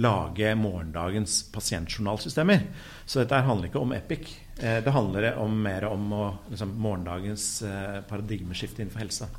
Lage 0.00 0.54
morgendagens 0.54 1.42
pasientjournalsystemer. 1.52 2.66
Så 3.06 3.22
dette 3.22 3.40
handler 3.46 3.70
ikke 3.70 3.82
om 3.82 3.94
Epic. 3.96 4.34
Eh, 4.60 4.78
det 4.84 4.94
handler 4.94 5.32
om 5.42 5.56
mer 5.64 5.88
om 5.90 6.12
å, 6.14 6.26
liksom, 6.52 6.76
morgendagens 6.78 7.46
eh, 7.66 8.02
paradigmeskifte 8.08 8.84
innenfor 8.84 9.02
helse. 9.02 9.30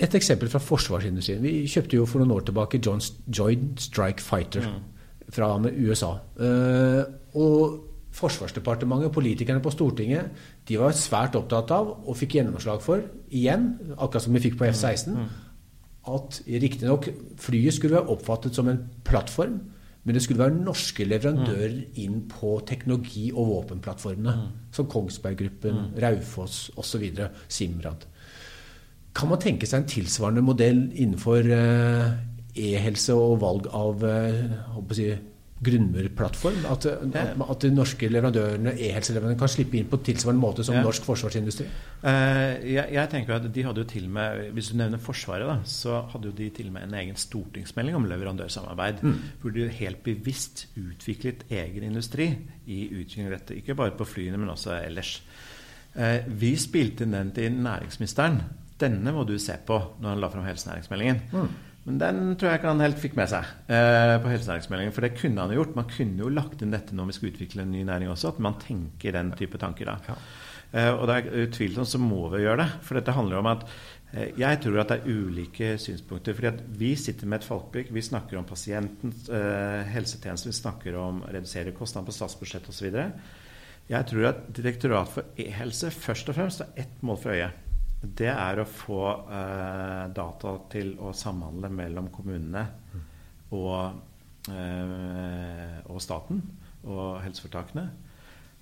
Et 0.00 0.16
eksempel 0.16 0.50
fra 0.50 0.62
forsvarsindustrien. 0.62 1.42
Vi 1.44 1.68
kjøpte 1.70 2.00
jo 2.00 2.08
for 2.08 2.22
noen 2.22 2.34
år 2.38 2.48
tilbake 2.48 2.80
Joint 2.80 3.80
Strike 3.80 4.24
Fighter 4.24 4.66
mm. 4.66 4.82
fra 5.34 5.52
USA. 5.66 6.14
Uh, 6.40 7.02
og 7.36 7.86
Forsvarsdepartementet 8.10 9.06
og 9.06 9.14
politikerne 9.14 9.62
på 9.62 9.70
Stortinget 9.70 10.32
de 10.66 10.78
var 10.80 10.96
svært 10.98 11.36
opptatt 11.38 11.70
av 11.74 11.92
og 11.94 12.16
fikk 12.18 12.40
gjennomslag 12.40 12.82
for, 12.82 13.04
igjen, 13.30 13.68
akkurat 13.94 14.24
som 14.24 14.34
vi 14.34 14.42
fikk 14.42 14.56
på 14.58 14.66
F-16, 14.66 15.14
mm. 15.14 15.28
At 16.16 16.40
riktignok 16.46 17.10
flyet 17.40 17.76
skulle 17.76 17.98
være 17.98 18.14
oppfattet 18.14 18.56
som 18.56 18.68
en 18.70 18.82
plattform, 19.06 19.58
men 20.04 20.16
det 20.16 20.22
skulle 20.24 20.40
være 20.40 20.56
norske 20.56 21.04
leverandører 21.04 21.74
mm. 21.76 21.98
inn 22.02 22.22
på 22.30 22.54
teknologi- 22.66 23.32
og 23.34 23.50
våpenplattformene. 23.50 24.36
Mm. 24.36 24.70
Som 24.72 24.88
Kongsberg 24.88 25.36
Gruppen, 25.42 25.76
mm. 25.76 25.98
Raufoss 26.02 26.70
osv. 26.80 27.04
Simrad. 27.48 28.06
Kan 29.14 29.28
man 29.28 29.42
tenke 29.42 29.68
seg 29.68 29.82
en 29.82 29.90
tilsvarende 29.90 30.44
modell 30.46 30.86
innenfor 30.94 31.50
eh, 31.52 32.06
e-helse 32.56 33.14
og 33.16 33.40
valg 33.42 33.68
av 33.76 34.04
eh, 34.06 34.94
si, 34.96 35.10
grunnmurplattform? 35.64 36.64
At, 36.72 36.86
at, 36.86 37.64
de 37.64 37.70
norske 37.74 38.08
leverandørene, 38.08 38.72
e-helseleverandørene 38.72 39.40
kan 39.40 39.52
slippe 39.52 39.76
inn 39.78 39.88
på 39.90 40.00
tilsvarende 40.06 40.42
måte 40.42 40.64
som 40.66 40.78
ja. 40.78 40.84
norsk 40.86 41.04
forsvarsindustri? 41.08 41.66
Uh, 42.02 42.56
jeg, 42.64 42.86
jeg, 42.96 43.04
tenker 43.12 43.36
at 43.36 43.48
de 43.52 43.64
hadde 43.66 43.84
jo 43.84 43.88
til 43.90 44.06
med, 44.12 44.46
Hvis 44.56 44.70
du 44.72 44.78
nevner 44.80 45.02
Forsvaret, 45.02 45.48
da, 45.48 45.58
så 45.68 46.00
hadde 46.12 46.30
jo 46.30 46.36
de 46.38 46.48
til 46.56 46.70
og 46.70 46.76
med 46.78 46.88
en 46.88 46.96
egen 47.02 47.18
stortingsmelding 47.20 47.98
om 47.98 48.08
leverandørsamarbeid. 48.08 49.04
Mm. 49.04 49.18
Hvor 49.42 49.56
de 49.56 49.68
helt 49.80 50.02
bevisst 50.06 50.66
utviklet 50.80 51.44
egen 51.50 51.90
industri 51.90 52.30
i 52.66 52.86
utvikling 52.88 53.28
av 53.28 53.36
dette. 53.38 53.60
Ikke 53.60 53.76
bare 53.78 53.96
på 53.98 54.08
flyene, 54.08 54.40
men 54.40 54.54
også 54.54 54.78
ellers. 54.80 55.18
Uh, 55.92 56.22
vi 56.40 56.54
spilte 56.60 57.08
den 57.10 57.34
til 57.36 57.52
næringsministeren 57.60 58.40
denne 58.80 59.12
må 59.14 59.26
du 59.28 59.36
se 59.40 59.56
på 59.66 59.78
når 60.00 60.14
han 60.14 60.22
la 60.22 60.30
fram 60.32 60.46
helsenæringsmeldingen. 60.48 61.20
Mm. 61.32 61.50
Men 61.86 61.96
den 62.00 62.18
tror 62.36 62.50
jeg 62.50 62.60
ikke 62.60 62.72
han 62.74 62.84
helt 62.84 63.00
fikk 63.00 63.14
med 63.16 63.30
seg 63.32 63.46
eh, 63.72 64.14
på 64.20 64.28
helsenæringsmeldingen. 64.28 64.92
For 64.92 65.06
det 65.06 65.14
kunne 65.16 65.40
han 65.40 65.54
jo 65.54 65.62
gjort. 65.62 65.78
Man 65.78 65.88
kunne 65.88 66.24
jo 66.26 66.32
lagt 66.32 66.60
inn 66.60 66.74
dette 66.74 66.96
når 66.96 67.08
vi 67.08 67.16
skal 67.16 67.30
utvikle 67.32 67.64
en 67.64 67.72
ny 67.72 67.84
næring 67.88 68.12
også, 68.12 68.34
at 68.34 68.42
man 68.44 68.58
tenker 68.60 69.16
den 69.16 69.32
type 69.38 69.60
tanker 69.60 69.88
da. 69.88 69.96
Ja. 70.10 70.18
Eh, 70.70 70.90
og 70.92 71.08
det 71.08 71.16
er 71.16 71.46
utvilsomt 71.46 71.90
så 71.90 72.00
må 72.02 72.28
vi 72.34 72.44
gjøre 72.44 72.62
det. 72.62 72.68
For 72.86 72.98
dette 72.98 73.14
handler 73.16 73.40
om 73.40 73.48
at 73.50 73.64
eh, 74.12 74.28
jeg 74.38 74.60
tror 74.62 74.82
at 74.82 74.92
det 74.92 75.00
er 75.00 75.24
ulike 75.24 75.72
synspunkter. 75.82 76.36
fordi 76.36 76.50
at 76.52 76.60
vi 76.82 76.92
sitter 77.00 77.26
med 77.26 77.40
et 77.40 77.48
folkebygg. 77.48 77.94
Vi 77.96 78.04
snakker 78.10 78.38
om 78.38 78.46
pasientens 78.46 79.28
eh, 79.32 79.80
helsetjeneste, 79.94 80.52
vi 80.52 80.60
snakker 80.60 81.00
om 81.00 81.24
å 81.24 81.32
redusere 81.32 81.74
kostnader 81.76 82.12
på 82.12 82.18
statsbudsjettet 82.18 82.70
osv. 82.70 83.00
Jeg 83.90 84.06
tror 84.06 84.28
at 84.28 84.46
Direktoratet 84.54 85.16
for 85.16 85.42
e-helse 85.42 85.90
først 85.90 86.28
og 86.30 86.36
fremst 86.38 86.62
har 86.62 86.78
ett 86.78 87.02
mål 87.02 87.18
for 87.24 87.34
øye 87.34 87.50
det 88.00 88.30
er 88.32 88.60
å 88.62 88.68
få 88.68 89.02
eh, 89.28 90.04
data 90.16 90.54
til 90.72 90.94
å 91.04 91.12
samhandle 91.16 91.68
mellom 91.72 92.08
kommunene 92.14 92.62
og, 93.52 93.98
eh, 94.48 95.80
og 95.84 96.00
staten 96.00 96.40
og 96.88 97.18
helseforetakene. 97.20 97.84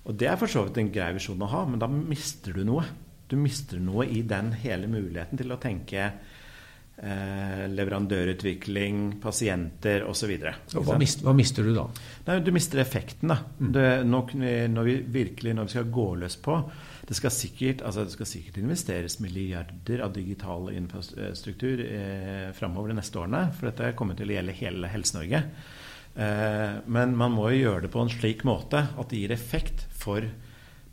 Og 0.09 0.17
det 0.19 0.27
er 0.27 0.39
for 0.39 0.51
så 0.51 0.65
vidt 0.65 0.81
en 0.81 0.91
grei 0.91 1.13
visjon 1.15 1.45
å 1.45 1.51
ha, 1.53 1.63
men 1.69 1.79
da 1.79 1.87
mister 1.87 2.55
du 2.55 2.65
noe. 2.67 2.83
Du 3.29 3.37
mister 3.39 3.79
noe 3.79 4.07
i 4.09 4.23
den 4.27 4.51
hele 4.59 4.89
muligheten 4.91 5.39
til 5.39 5.53
å 5.53 5.59
tenke 5.61 6.01
eh, 6.03 7.65
leverandørutvikling, 7.71 9.19
pasienter 9.23 10.03
osv. 10.09 10.35
Hva, 10.73 10.99
mist, 10.99 11.23
hva 11.23 11.35
mister 11.37 11.67
du 11.67 11.71
da? 11.77 11.85
Nei, 12.27 12.39
du 12.43 12.51
mister 12.55 12.83
effekten. 12.83 13.31
da. 13.31 13.39
Mm. 13.59 13.71
Det, 13.75 13.89
når, 14.09 14.33
når, 14.75 14.89
vi 14.89 14.99
virkelig 15.21 15.55
når 15.55 15.69
vi 15.69 15.77
skal 15.77 15.93
gå 15.93 16.09
løs 16.25 16.39
på 16.43 16.59
det 17.09 17.15
skal, 17.17 17.33
sikkert, 17.33 17.79
altså 17.81 18.03
det 18.05 18.13
skal 18.13 18.27
sikkert 18.29 18.59
investeres 18.61 19.15
milliarder 19.17 20.03
av 20.05 20.11
digital 20.13 20.67
infrastruktur 20.77 21.81
eh, 21.81 22.51
framover 22.53 22.91
de 22.91 22.99
neste 22.99 23.17
årene. 23.17 23.47
For 23.57 23.71
dette 23.71 23.95
kommer 23.97 24.17
til 24.17 24.29
å 24.29 24.35
gjelde 24.35 24.57
hele 24.59 24.91
Helse-Norge. 24.93 25.39
Eh, 26.13 26.75
men 26.85 27.15
man 27.17 27.33
må 27.33 27.47
jo 27.49 27.63
gjøre 27.63 27.87
det 27.87 27.91
på 27.95 28.03
en 28.03 28.13
slik 28.13 28.45
måte 28.45 28.83
at 28.93 29.09
det 29.09 29.23
gir 29.23 29.33
effekt 29.33 29.87
for 29.97 30.27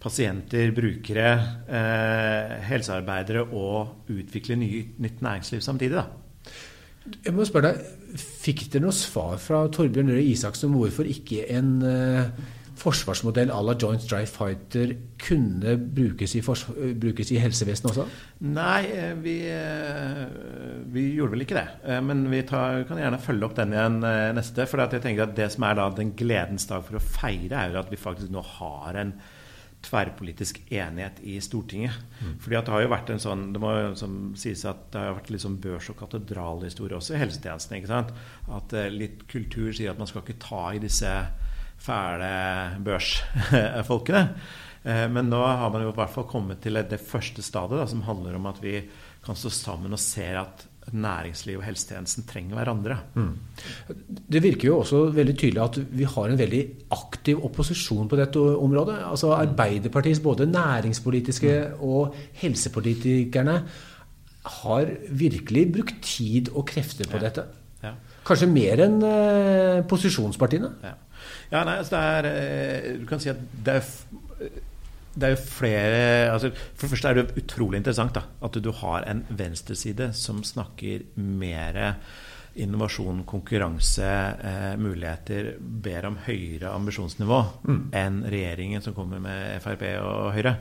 pasienter, 0.00 0.72
brukere, 0.72 1.28
eh, 1.68 2.56
helsearbeidere 2.70 3.44
og 3.52 4.08
utvikle 4.08 4.56
ny, 4.56 4.70
nytt 4.96 5.20
næringsliv 5.20 5.60
samtidig. 5.60 6.00
da. 6.00 6.06
Jeg 7.26 7.36
må 7.36 7.44
spørre 7.44 7.74
deg, 7.74 7.92
Fikk 8.16 8.70
dere 8.72 8.86
noe 8.86 8.96
svar 8.96 9.36
fra 9.36 9.66
Torbjørn 9.68 10.14
Røe 10.14 10.30
Isaksen 10.30 10.70
om 10.70 10.78
hvorfor 10.80 11.04
ikke 11.04 11.42
en 11.52 11.82
uh, 11.84 12.30
forsvarsmodell 12.76 13.50
à 13.50 13.62
la 13.62 13.74
Joint 13.78 14.00
Strike 14.00 14.28
Fighter 14.28 14.92
kunne 15.18 15.76
brukes 15.76 16.34
i, 16.36 16.42
brukes 17.00 17.32
i, 17.32 17.38
helsevesenet 17.40 17.88
også? 17.92 18.04
Nei, 18.44 18.82
eh, 18.92 19.14
vi, 19.22 19.36
eh, 19.48 20.26
vi, 20.92 21.06
gjorde 21.16 21.36
vel 21.36 21.46
ikke 21.46 21.56
det. 21.56 21.66
Eh, 21.86 22.02
men 22.04 22.26
vi 22.32 22.42
tar, 22.48 22.84
kan 22.88 23.00
gjerne 23.00 23.22
følge 23.22 23.48
opp 23.48 23.56
den 23.56 23.72
igjen 23.76 23.98
neste. 24.36 24.68
For 24.68 24.84
jeg 24.84 25.02
tenker 25.04 25.24
at 25.24 25.34
det 25.38 25.48
som 25.54 25.64
er 25.68 25.80
den 25.96 26.12
gledens 26.18 26.68
dag 26.68 26.84
for 26.84 27.00
å 27.00 27.02
feire, 27.02 27.64
er 27.64 27.80
at 27.80 27.90
vi 27.92 28.00
faktisk 28.00 28.32
nå 28.34 28.44
har 28.58 29.00
en 29.00 29.16
tverrpolitisk 29.86 30.60
enighet 30.72 31.20
i 31.24 31.38
Stortinget. 31.44 31.96
Mm. 32.20 32.36
Fordi 32.42 32.56
at 32.58 32.66
Det 32.66 32.74
har 32.74 32.82
jo 32.82 32.92
vært 32.92 33.10
en 33.14 33.22
sånn, 33.22 33.48
det 33.54 33.60
må 33.62 33.72
som 33.96 34.34
sies 34.36 34.64
at 34.68 34.88
det 34.92 35.00
har 35.00 35.16
vært 35.20 35.30
litt 35.30 35.44
sånn 35.44 35.60
børs- 35.62 35.90
og 35.92 36.00
katedralhistorie 36.00 36.96
også 36.96 37.14
i 37.14 37.20
helsetjenesten. 37.24 37.76
ikke 37.76 37.92
sant? 37.92 38.14
At 38.50 38.72
litt 38.92 39.28
kultur 39.30 39.72
sier 39.72 39.92
at 39.92 40.00
man 40.00 40.10
skal 40.10 40.24
ikke 40.24 40.40
ta 40.42 40.72
i 40.74 40.82
disse 40.82 41.12
fæle 41.82 42.30
børsfolkene. 42.86 44.22
Eh, 44.86 45.06
men 45.10 45.28
nå 45.32 45.42
har 45.42 45.72
man 45.72 45.84
jo 45.84 45.90
i 45.92 45.98
hvert 45.98 46.14
fall 46.14 46.28
kommet 46.30 46.62
til 46.64 46.78
det 46.78 47.02
første 47.02 47.42
stadiet, 47.44 47.80
da, 47.82 47.90
som 47.90 48.06
handler 48.06 48.38
om 48.38 48.48
at 48.52 48.62
vi 48.62 48.80
kan 49.26 49.38
stå 49.38 49.50
sammen 49.50 49.94
og 49.94 50.02
ser 50.02 50.38
at 50.44 50.66
næringsliv 50.94 51.58
og 51.58 51.64
helsetjenesten 51.66 52.26
trenger 52.28 52.60
hverandre. 52.60 52.98
Mm. 53.16 53.32
Det 54.06 54.42
virker 54.44 54.68
jo 54.68 54.78
også 54.84 55.00
veldig 55.16 55.34
tydelig 55.34 55.62
at 55.64 55.78
vi 55.98 56.06
har 56.06 56.30
en 56.30 56.38
veldig 56.38 56.62
aktiv 56.94 57.42
opposisjon 57.48 58.06
på 58.10 58.18
dette 58.20 58.38
området. 58.38 59.00
Altså 59.08 59.32
Arbeiderpartiets 59.34 60.22
både 60.22 60.46
næringspolitiske 60.46 61.56
og 61.82 62.14
helsepolitikerne 62.38 63.56
har 64.62 64.92
virkelig 65.10 65.64
brukt 65.74 65.98
tid 66.06 66.52
og 66.54 66.68
krefter 66.70 67.10
på 67.10 67.18
ja. 67.18 67.24
dette. 67.26 67.46
Ja. 67.82 67.96
Kanskje 68.26 68.50
mer 68.50 68.84
enn 68.86 69.00
eh, 69.06 69.82
posisjonspartiene. 69.90 70.70
Ja. 70.86 70.94
Ja, 71.50 71.64
nei, 71.64 71.78
altså 71.78 71.96
det 71.96 72.04
er 72.10 72.30
eh, 72.30 72.86
Du 73.00 73.04
kan 73.08 73.22
si 73.22 73.30
at 73.30 73.42
det 73.66 73.80
er 73.80 73.90
det 75.16 75.30
er 75.30 75.32
jo 75.32 75.44
flere 75.48 76.00
altså 76.28 76.50
For 76.52 76.84
det 76.84 76.90
første 76.92 77.08
er 77.08 77.18
det 77.18 77.40
utrolig 77.40 77.80
interessant 77.80 78.16
da, 78.18 78.26
at 78.44 78.58
du 78.60 78.70
har 78.82 79.06
en 79.08 79.22
venstreside 79.32 80.10
som 80.16 80.42
snakker 80.44 81.06
mer 81.16 81.78
innovasjon, 82.56 83.24
konkurranse, 83.28 84.10
eh, 84.40 84.76
muligheter, 84.80 85.54
ber 85.60 86.06
om 86.08 86.14
høyere 86.24 86.72
ambisjonsnivå 86.72 87.40
mm. 87.68 87.80
enn 88.00 88.22
regjeringen 88.32 88.84
som 88.84 88.96
kommer 88.96 89.20
med 89.20 89.58
Frp 89.60 89.84
og 90.00 90.30
Høyre. 90.36 90.54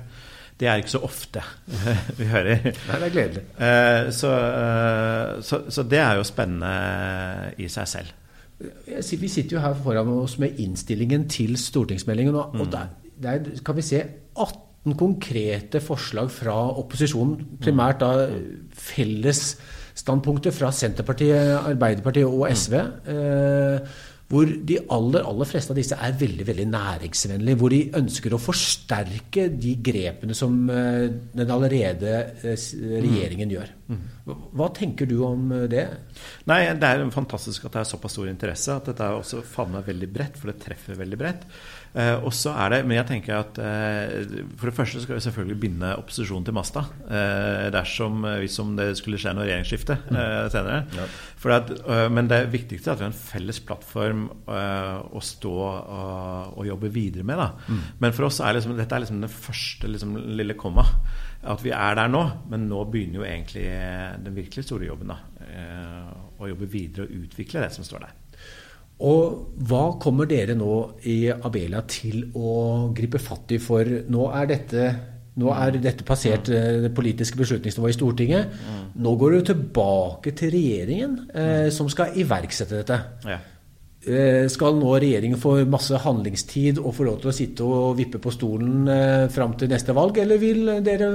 Det 0.59 0.67
er 0.71 0.83
ikke 0.83 0.91
så 0.91 1.03
ofte 1.07 1.43
vi 2.19 2.27
hører. 2.27 2.67
Nei, 2.67 2.99
det 2.99 3.07
er 3.07 3.15
gledelig. 3.15 3.45
Eh, 3.55 4.11
så, 4.15 4.33
eh, 4.35 5.31
så, 5.47 5.61
så 5.71 5.87
det 5.87 6.03
er 6.03 6.19
jo 6.19 6.27
spennende 6.27 7.55
i 7.63 7.71
seg 7.71 7.91
selv. 7.91 8.13
Vi 8.59 9.27
sitter 9.27 9.57
jo 9.57 9.63
her 9.63 9.75
foran 9.83 10.11
oss 10.13 10.37
med 10.39 10.59
innstillingen 10.63 11.27
til 11.31 11.57
stortingsmeldingen. 11.59 12.35
Og, 12.39 12.55
mm. 12.55 12.71
der, 12.71 12.93
der, 13.23 13.49
kan 13.65 13.75
vi 13.75 13.83
se 13.83 14.01
18 14.35 14.95
konkrete 14.97 15.81
forslag 15.83 16.31
fra 16.31 16.55
opposisjonen. 16.79 17.57
Primært 17.61 18.03
da 18.03 18.27
fellesstandpunkter 18.71 20.55
fra 20.55 20.71
Senterpartiet, 20.71 21.55
Arbeiderpartiet 21.59 22.29
og 22.29 22.47
SV. 22.53 22.77
Mm. 22.79 23.15
Eh, 23.15 23.95
hvor 24.31 24.49
de 24.49 24.79
aller, 24.89 25.21
aller 25.21 25.45
fleste 25.45 25.69
av 25.69 25.77
disse 25.77 25.97
er 26.01 26.15
veldig 26.17 26.47
veldig 26.47 26.65
næringsvennlige. 26.71 27.59
Hvor 27.61 27.73
de 27.73 27.81
ønsker 27.99 28.33
å 28.33 28.41
forsterke 28.41 29.47
de 29.53 29.75
grepene 29.85 30.37
som 30.37 30.55
eh, 30.73 31.05
den 31.37 31.53
allerede 31.53 32.15
eh, 32.41 32.65
regjeringen 33.05 33.53
gjør. 33.53 33.69
Mm. 33.85 34.01
Hva 34.57 34.71
tenker 34.73 35.05
du 35.09 35.19
om 35.27 35.51
det? 35.69 35.85
Nei, 36.49 36.63
Det 36.73 36.89
er 36.89 37.05
fantastisk 37.13 37.67
at 37.67 37.77
det 37.77 37.83
er 37.83 37.91
såpass 37.91 38.17
stor 38.17 38.31
interesse. 38.31 38.79
At 38.79 38.89
dette 38.89 39.05
er 39.05 39.19
også 39.19 39.43
favner 39.45 39.85
veldig 39.85 40.09
bredt, 40.17 40.41
for 40.41 40.49
det 40.49 40.57
treffer 40.63 40.97
veldig 40.97 41.21
bredt. 41.21 41.45
Eh, 41.95 42.25
og 42.27 42.33
så 42.35 42.51
er 42.59 42.73
det, 42.73 42.79
Men 42.87 42.97
jeg 42.97 43.07
tenker 43.07 43.37
at 43.39 43.59
eh, 43.61 44.25
for 44.59 44.67
det 44.67 44.75
første 44.75 44.99
skal 45.03 45.15
vi 45.15 45.23
selvfølgelig 45.23 45.59
binde 45.61 45.93
opposisjonen 45.95 46.45
til 46.47 46.55
masta. 46.57 46.83
Eh, 47.07 47.69
dersom 47.71 48.25
hvis 48.41 48.55
hvis 48.55 48.75
det 48.77 48.87
skulle 48.99 49.19
skje 49.19 49.33
noe 49.35 49.45
regjeringsskifte 49.45 49.95
eh, 50.11 50.47
senere. 50.51 50.81
Ja. 50.95 51.05
At, 51.55 51.71
eh, 51.71 52.07
men 52.11 52.29
det 52.31 52.41
viktigste 52.53 52.89
er 52.89 52.95
at 52.95 53.01
vi 53.01 53.05
har 53.07 53.13
en 53.13 53.19
felles 53.19 53.59
plattform 53.65 54.25
å 54.45 55.21
stå 55.21 55.53
og, 55.53 56.57
og, 56.57 56.65
jobbe 56.65 56.89
videre 56.93 57.25
med. 57.27 57.41
Mm. 57.67 57.81
Men 58.01 58.15
for 58.15 58.27
oss 58.29 58.41
er 58.41 58.55
liksom, 58.57 58.75
dette 58.77 58.95
er 58.95 59.05
liksom 59.05 59.21
det 59.23 59.31
første 59.31 59.91
liksom, 59.91 60.17
lille 60.39 60.57
komma. 60.57 60.85
At 61.45 61.61
vi 61.63 61.73
er 61.75 61.97
der 61.99 62.11
nå. 62.11 62.23
Men 62.51 62.67
nå 62.69 62.83
begynner 62.89 63.21
jo 63.21 63.27
egentlig 63.27 63.65
den 64.25 64.37
virkelig 64.37 64.65
store 64.65 64.89
jobben. 64.89 65.13
da, 65.13 65.19
Å 66.39 66.49
jobbe 66.49 66.69
videre 66.71 67.05
og 67.05 67.25
utvikle 67.25 67.63
det 67.63 67.73
som 67.75 67.85
står 67.87 68.07
der. 68.07 68.15
Og 69.03 69.57
hva 69.67 69.83
kommer 69.99 70.29
dere 70.29 70.55
nå 70.55 70.75
i 71.11 71.25
Abelia 71.33 71.81
til 71.89 72.29
å 72.31 72.91
gripe 72.95 73.19
fatt 73.19 73.51
i? 73.51 73.59
For 73.59 73.83
nå 73.83 74.29
er 74.39 74.47
dette, 74.53 74.85
nå 75.41 75.51
er 75.51 75.81
dette 75.83 76.07
passert 76.07 76.47
eh, 76.47 76.79
det 76.85 76.93
politiske 76.95 77.39
beslutningsnivået 77.41 77.91
i 77.91 77.97
Stortinget. 77.97 78.55
Nå 78.95 79.17
går 79.19 79.33
det 79.33 79.41
jo 79.41 79.49
tilbake 79.49 80.31
til 80.39 80.55
regjeringen, 80.55 81.19
eh, 81.35 81.67
som 81.75 81.91
skal 81.91 82.15
iverksette 82.23 82.79
dette. 82.79 83.01
Ja. 83.27 83.41
Eh, 84.05 84.45
skal 84.53 84.75
nå 84.77 84.91
regjeringen 85.01 85.39
få 85.41 85.57
masse 85.65 85.97
handlingstid 86.03 86.77
og 86.77 86.93
få 86.93 87.07
lov 87.07 87.23
til 87.23 87.31
å 87.31 87.33
sitte 87.33 87.65
og 87.65 87.95
vippe 87.97 88.19
på 88.21 88.31
stolen 88.31 88.85
eh, 88.91 89.25
fram 89.33 89.55
til 89.57 89.71
neste 89.71 89.95
valg, 89.97 90.19
eller 90.21 90.37
vil 90.39 90.69
dere 90.85 91.09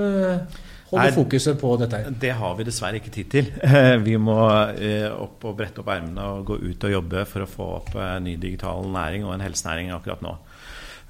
holde 0.91 1.13
fokuset 1.15 1.59
på 1.61 1.73
dette? 1.81 2.03
Det 2.21 2.33
har 2.37 2.57
vi 2.59 2.67
dessverre 2.67 3.01
ikke 3.01 3.13
tid 3.15 3.31
til. 3.33 3.51
Vi 4.07 4.17
må 4.21 4.39
eh, 4.75 5.09
opp 5.11 5.47
og 5.49 5.57
brette 5.59 5.83
opp 5.83 5.91
ermene 5.93 6.27
og 6.35 6.47
gå 6.51 6.61
ut 6.63 6.87
og 6.89 6.95
jobbe 6.97 7.25
for 7.31 7.45
å 7.45 7.51
få 7.51 7.67
opp 7.81 7.93
en 7.97 8.07
eh, 8.07 8.23
ny 8.29 8.37
digital 8.43 8.89
næring 8.91 9.27
og 9.27 9.35
en 9.37 9.45
helsenæring 9.45 9.93
akkurat 9.95 10.25
nå. 10.27 10.37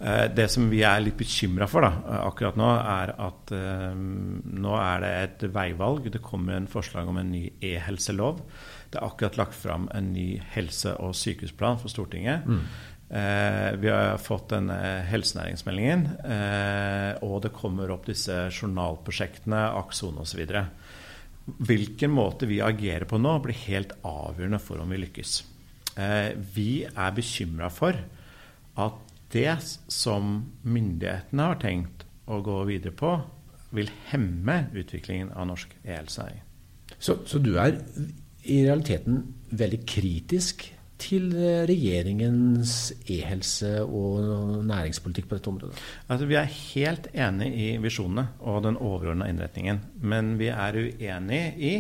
Eh, 0.00 0.26
det 0.36 0.48
som 0.52 0.68
vi 0.72 0.82
er 0.86 1.00
litt 1.04 1.18
bekymra 1.20 1.68
for 1.70 1.84
da, 1.84 2.20
akkurat 2.24 2.58
nå, 2.60 2.68
er 2.80 3.14
at 3.28 3.54
nå 3.54 4.76
er 4.80 5.04
det 5.04 5.14
et 5.24 5.48
veivalg. 5.54 6.10
Det 6.12 6.24
kommer 6.24 6.58
en 6.58 6.70
forslag 6.70 7.08
om 7.08 7.20
en 7.20 7.32
ny 7.32 7.46
e-helselov. 7.72 8.44
Det 8.90 8.98
er 8.98 9.06
akkurat 9.06 9.36
lagt 9.38 9.54
fram 9.54 9.88
en 9.94 10.12
ny 10.12 10.40
helse- 10.54 10.96
og 10.98 11.14
sykehusplan 11.14 11.78
for 11.78 11.92
Stortinget. 11.92 12.46
Mm. 12.46 12.64
Eh, 13.10 13.72
vi 13.72 13.88
har 13.90 14.18
fått 14.22 14.52
denne 14.52 14.76
helsenæringsmeldingen, 15.10 16.04
eh, 16.22 17.16
og 17.26 17.40
det 17.42 17.50
kommer 17.56 17.90
opp 17.90 18.06
disse 18.06 18.44
journalprosjektene, 18.54 19.64
Akson 19.80 20.20
osv. 20.22 20.44
Hvilken 21.58 22.14
måte 22.14 22.46
vi 22.46 22.60
agerer 22.62 23.08
på 23.10 23.18
nå, 23.18 23.34
blir 23.42 23.58
helt 23.66 23.96
avgjørende 24.06 24.62
for 24.62 24.78
om 24.84 24.94
vi 24.94 25.02
lykkes. 25.02 25.40
Eh, 25.98 26.38
vi 26.54 26.84
er 26.86 27.16
bekymra 27.16 27.72
for 27.74 27.98
at 28.78 29.02
det 29.34 29.58
som 29.90 30.44
myndighetene 30.62 31.50
har 31.50 31.58
tenkt 31.62 32.06
å 32.30 32.38
gå 32.46 32.62
videre 32.70 32.94
på, 32.94 33.16
vil 33.74 33.90
hemme 34.10 34.68
utviklingen 34.70 35.34
av 35.34 35.50
norsk 35.50 35.74
e-helsenæring. 35.82 36.42
Så, 36.98 37.24
så 37.26 37.42
du 37.42 37.56
er 37.58 37.80
i 38.46 38.62
realiteten 38.66 39.24
veldig 39.50 39.82
kritisk 39.86 40.68
til 41.00 41.30
eh, 41.34 41.64
regjeringens 41.68 42.92
e-helse- 43.10 43.82
og 43.86 44.62
næringspolitikk 44.68 45.30
på 45.30 45.38
dette 45.38 45.50
området? 45.52 45.82
Altså, 46.08 46.28
vi 46.30 46.38
er 46.38 46.54
helt 46.74 47.10
enig 47.14 47.50
i 47.54 47.72
visjonene 47.82 48.28
og 48.40 48.62
den 48.66 48.78
overordna 48.78 49.28
innretningen. 49.30 49.82
Men 50.00 50.36
vi 50.40 50.50
er 50.52 50.80
uenig 50.80 51.42
i 51.56 51.74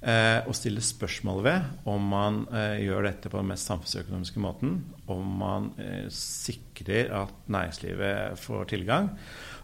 eh, 0.00 0.40
å 0.46 0.54
stille 0.56 0.82
spørsmål 0.84 1.44
ved 1.46 1.86
om 1.90 2.10
man 2.12 2.42
eh, 2.48 2.80
gjør 2.86 3.08
dette 3.08 3.30
på 3.30 3.40
den 3.40 3.52
mest 3.52 3.70
samfunnsøkonomiske 3.70 4.42
måten. 4.42 4.80
Om 5.10 5.38
man 5.42 5.70
eh, 5.80 6.08
sikrer 6.14 7.12
at 7.22 7.48
næringslivet 7.50 8.40
får 8.40 8.70
tilgang. 8.74 9.12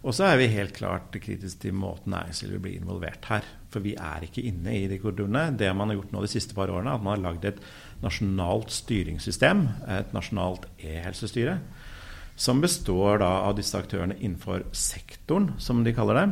Og 0.07 0.15
så 0.15 0.29
er 0.29 0.39
vi 0.39 0.53
helt 0.53 0.77
klart 0.77 1.15
kritiske 1.23 1.65
til 1.65 1.77
måten 1.77 2.13
næringslivet 2.15 2.63
blir 2.63 2.81
involvert 2.81 3.27
her. 3.31 3.47
For 3.73 3.83
vi 3.85 3.97
er 3.99 4.27
ikke 4.27 4.45
inne 4.47 4.77
i 4.77 4.87
de 4.91 5.01
korridorene. 5.03 5.49
Det 5.59 5.73
man 5.75 5.91
har 5.91 5.99
gjort 5.99 6.15
nå 6.15 6.23
de 6.25 6.31
siste 6.31 6.57
par 6.57 6.71
årene, 6.73 6.95
at 6.95 7.03
man 7.03 7.17
har 7.17 7.25
lagd 7.31 7.49
et 7.49 7.63
nasjonalt 8.05 8.73
styringssystem, 8.75 9.67
et 9.97 10.15
nasjonalt 10.17 10.69
e-helsestyre, 10.79 11.59
som 12.37 12.61
består 12.61 13.23
da 13.23 13.31
av 13.47 13.55
disse 13.57 13.79
aktørene 13.79 14.19
innenfor 14.19 14.67
sektoren, 14.77 15.55
som 15.63 15.81
de 15.85 15.95
kaller 15.97 16.19
det. 16.21 16.27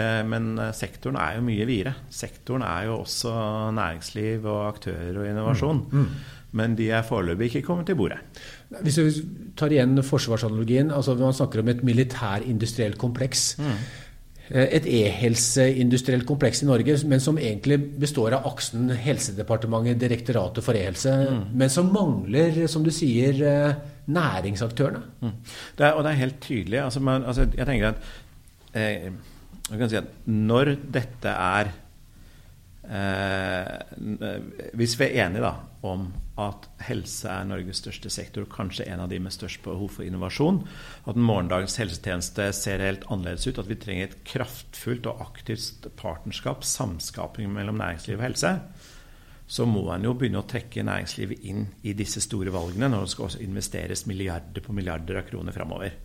Eh, 0.00 0.20
men 0.24 0.54
eh, 0.56 0.72
sektoren 0.76 1.18
er 1.20 1.36
jo 1.36 1.44
mye 1.44 1.66
videre. 1.68 1.94
Sektoren 2.08 2.64
er 2.64 2.88
jo 2.88 3.02
også 3.02 3.32
næringsliv 3.76 4.48
og 4.48 4.62
aktører 4.70 5.20
og 5.20 5.28
innovasjon. 5.28 5.82
Mm. 5.90 6.06
Mm. 6.06 6.36
Men 6.56 6.74
de 6.78 6.88
er 6.90 7.04
foreløpig 7.06 7.50
ikke 7.50 7.66
kommet 7.68 7.86
til 7.86 7.98
bordet. 8.00 8.18
Hvis 8.80 8.98
vi 8.98 9.12
tar 9.58 9.70
igjen 9.70 10.00
forsvarsanalogien, 10.02 10.90
altså 10.90 11.14
Man 11.14 11.36
snakker 11.36 11.60
om 11.60 11.68
et 11.68 11.84
militærindustrielt 11.86 12.98
kompleks. 12.98 13.52
Mm. 13.60 13.76
Eh, 14.50 14.66
et 14.76 14.86
e-helseindustrielt 14.90 16.26
kompleks 16.26 16.64
i 16.64 16.66
Norge, 16.66 16.96
men 17.06 17.22
som 17.22 17.38
egentlig 17.38 17.78
består 18.02 18.34
av 18.34 18.48
aksen 18.50 18.88
Helsedepartementet, 18.98 20.00
Direktoratet 20.00 20.66
for 20.66 20.78
e-helse, 20.78 21.12
mm. 21.30 21.44
men 21.60 21.70
som 21.70 21.92
mangler, 21.94 22.64
som 22.70 22.82
du 22.82 22.90
sier, 22.94 23.38
eh, 23.46 23.76
næringsaktørene. 24.10 25.02
Mm. 25.20 25.36
Det 25.78 25.86
er, 25.86 25.92
og 25.92 26.02
det 26.02 26.10
er 26.10 26.22
helt 26.24 26.40
tydelig. 26.42 26.80
Altså, 26.82 27.02
man, 27.06 27.24
altså, 27.24 27.46
jeg 27.54 27.68
tenker 27.68 27.92
at, 27.92 28.10
eh, 28.74 29.12
si 29.70 30.00
at 30.00 30.10
når 30.26 30.74
dette 30.98 31.36
er 31.36 31.70
eh, 32.90 34.70
Hvis 34.76 34.96
vi 35.00 35.06
er 35.06 35.26
enige 35.26 35.44
da, 35.44 35.54
om 35.86 36.08
at 36.40 36.66
helse 36.84 37.28
er 37.30 37.46
Norges 37.48 37.80
største 37.80 38.10
sektor, 38.12 38.46
kanskje 38.50 38.86
en 38.90 39.04
av 39.04 39.10
de 39.12 39.20
med 39.22 39.32
størst 39.34 39.62
behov 39.64 39.94
for 39.96 40.06
innovasjon. 40.06 40.62
At 41.08 41.18
morgendagens 41.18 41.78
helsetjeneste 41.80 42.50
ser 42.56 42.84
helt 42.84 43.06
annerledes 43.08 43.46
ut. 43.48 43.60
At 43.60 43.70
vi 43.70 43.78
trenger 43.80 44.10
et 44.10 44.20
kraftfullt 44.28 45.08
og 45.10 45.22
aktivt 45.24 45.88
partnerskap, 46.00 46.64
samskaping 46.66 47.52
mellom 47.54 47.80
næringsliv 47.80 48.18
og 48.18 48.26
helse. 48.28 48.54
Så 49.50 49.66
må 49.66 49.82
en 49.90 50.06
jo 50.06 50.14
begynne 50.14 50.44
å 50.44 50.46
trekke 50.46 50.84
næringslivet 50.86 51.48
inn 51.50 51.64
i 51.82 51.96
disse 51.98 52.22
store 52.22 52.52
valgene 52.54 52.92
når 52.92 53.06
det 53.06 53.14
skal 53.16 53.26
også 53.26 53.42
investeres 53.42 54.06
milliarder 54.06 54.62
på 54.62 54.76
milliarder 54.76 55.18
av 55.18 55.26
kroner 55.26 55.56
framover. 55.56 55.96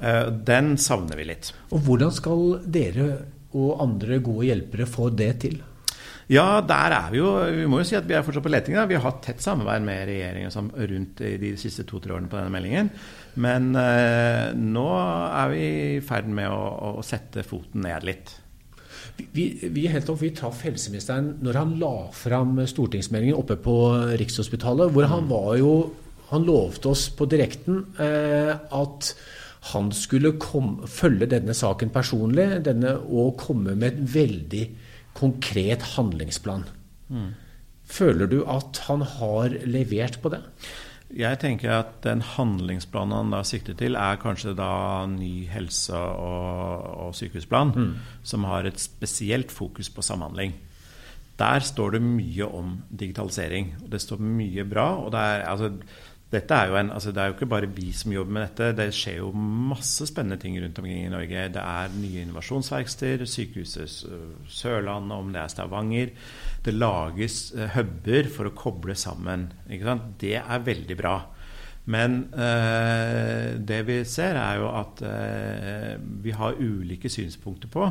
Eh, 0.00 0.26
den 0.30 0.76
savner 0.78 1.18
vi 1.18 1.26
litt. 1.32 1.52
Og 1.72 1.82
Hvordan 1.86 2.14
skal 2.14 2.46
dere 2.62 3.08
og 3.52 3.82
andre 3.84 4.20
gode 4.24 4.48
hjelpere 4.48 4.86
få 4.88 5.10
det 5.12 5.32
til? 5.44 5.60
Ja, 6.30 6.60
der 6.62 6.94
er 6.94 7.08
vi 7.10 7.18
jo 7.18 7.32
Vi 7.50 7.66
må 7.66 7.80
jo 7.80 7.86
si 7.88 7.96
at 7.98 8.06
vi 8.08 8.14
er 8.14 8.22
fortsatt 8.22 8.44
på 8.44 8.52
leting. 8.52 8.76
Da. 8.78 8.86
Vi 8.86 8.98
har 8.98 9.06
hatt 9.08 9.22
tett 9.24 9.42
samarbeid 9.42 9.82
med 9.86 10.04
regjeringen 10.10 10.70
rundt 10.92 11.24
de 11.42 11.54
siste 11.60 11.84
to-tre 11.88 12.14
årene 12.14 12.30
på 12.30 12.38
denne 12.38 12.52
meldingen. 12.54 12.92
Men 13.42 13.72
eh, 13.78 14.52
nå 14.54 14.86
er 14.92 15.50
vi 15.52 15.64
i 15.96 16.00
ferd 16.04 16.30
med 16.30 16.50
å, 16.52 17.00
å 17.00 17.04
sette 17.06 17.44
foten 17.46 17.86
ned 17.86 18.06
litt. 18.06 18.36
Vi, 19.32 19.46
vi, 19.60 19.86
vi 19.88 20.30
traff 20.36 20.62
helseministeren 20.64 21.36
når 21.44 21.58
han 21.58 21.74
la 21.80 21.94
fram 22.16 22.56
stortingsmeldingen 22.68 23.36
oppe 23.36 23.58
på 23.60 23.76
Rikshospitalet. 24.20 24.92
hvor 24.92 25.10
Han 25.10 25.28
var 25.28 25.56
jo, 25.60 25.72
han 26.30 26.46
lovte 26.48 26.92
oss 26.94 27.08
på 27.16 27.28
direkten 27.28 27.84
eh, 28.00 28.54
at 28.56 29.14
han 29.72 29.92
skulle 29.94 30.34
kom, 30.42 30.80
følge 30.90 31.28
denne 31.30 31.54
saken 31.54 31.92
personlig 31.94 32.64
denne, 32.66 32.96
og 32.98 33.36
komme 33.38 33.76
med 33.78 33.92
et 33.92 34.14
veldig 34.14 34.64
konkret 35.18 35.82
handlingsplan. 35.96 36.64
Mm. 37.12 37.32
Føler 37.92 38.30
du 38.30 38.40
at 38.48 38.84
han 38.88 39.04
har 39.18 39.52
levert 39.68 40.20
på 40.22 40.32
det? 40.32 40.40
Jeg 41.12 41.42
tenker 41.42 41.74
at 41.74 41.98
den 42.06 42.22
handlingsplanen 42.24 43.12
han 43.12 43.32
da 43.34 43.42
sikter 43.44 43.76
til, 43.76 43.98
er 44.00 44.20
kanskje 44.20 44.54
da 44.56 45.04
ny 45.12 45.44
helse- 45.52 45.92
og, 45.92 46.86
og 47.06 47.16
sykehusplan, 47.18 47.72
mm. 47.76 47.90
som 48.24 48.46
har 48.48 48.64
et 48.64 48.80
spesielt 48.80 49.52
fokus 49.52 49.92
på 49.92 50.04
samhandling. 50.04 50.54
Der 51.36 51.64
står 51.64 51.96
det 51.96 52.02
mye 52.04 52.46
om 52.46 52.78
digitalisering. 52.88 53.74
Det 53.92 54.00
står 54.00 54.24
mye 54.24 54.64
bra. 54.68 54.88
og 55.04 55.12
det 55.12 55.20
er, 55.20 55.44
altså, 55.52 55.72
dette 56.32 56.56
er 56.56 56.70
jo 56.70 56.76
en, 56.80 56.90
altså 56.94 57.10
det 57.12 57.20
er 57.20 57.28
jo 57.28 57.34
ikke 57.34 57.50
bare 57.50 57.68
vi 57.68 57.90
som 57.92 58.12
jobber 58.14 58.32
med 58.32 58.46
dette. 58.46 58.70
Det 58.78 58.86
skjer 58.96 59.18
jo 59.18 59.32
masse 59.36 60.06
spennende 60.08 60.40
ting 60.40 60.56
rundt 60.62 60.78
omkring 60.80 61.04
i 61.04 61.10
Norge. 61.12 61.42
Det 61.52 61.60
er 61.60 61.96
nye 61.98 62.22
innovasjonsverksteder, 62.24 63.28
Sykehuset 63.28 63.98
Sørlandet, 64.48 65.12
om 65.18 65.28
det 65.34 65.42
er 65.42 65.52
Stavanger. 65.52 66.14
Det 66.64 66.72
lages 66.72 67.36
uh, 67.52 67.66
huber 67.74 68.30
for 68.32 68.48
å 68.48 68.54
koble 68.56 68.96
sammen. 68.96 69.50
Det 69.68 70.38
er 70.40 70.64
veldig 70.70 70.96
bra. 70.98 71.18
Men 71.92 72.28
eh, 72.38 73.56
det 73.58 73.80
vi 73.88 73.96
ser, 74.06 74.36
er 74.38 74.60
jo 74.60 74.68
at 74.70 75.00
eh, 75.02 75.96
vi 76.22 76.30
har 76.30 76.60
ulike 76.62 77.10
synspunkter 77.10 77.72
på 77.72 77.88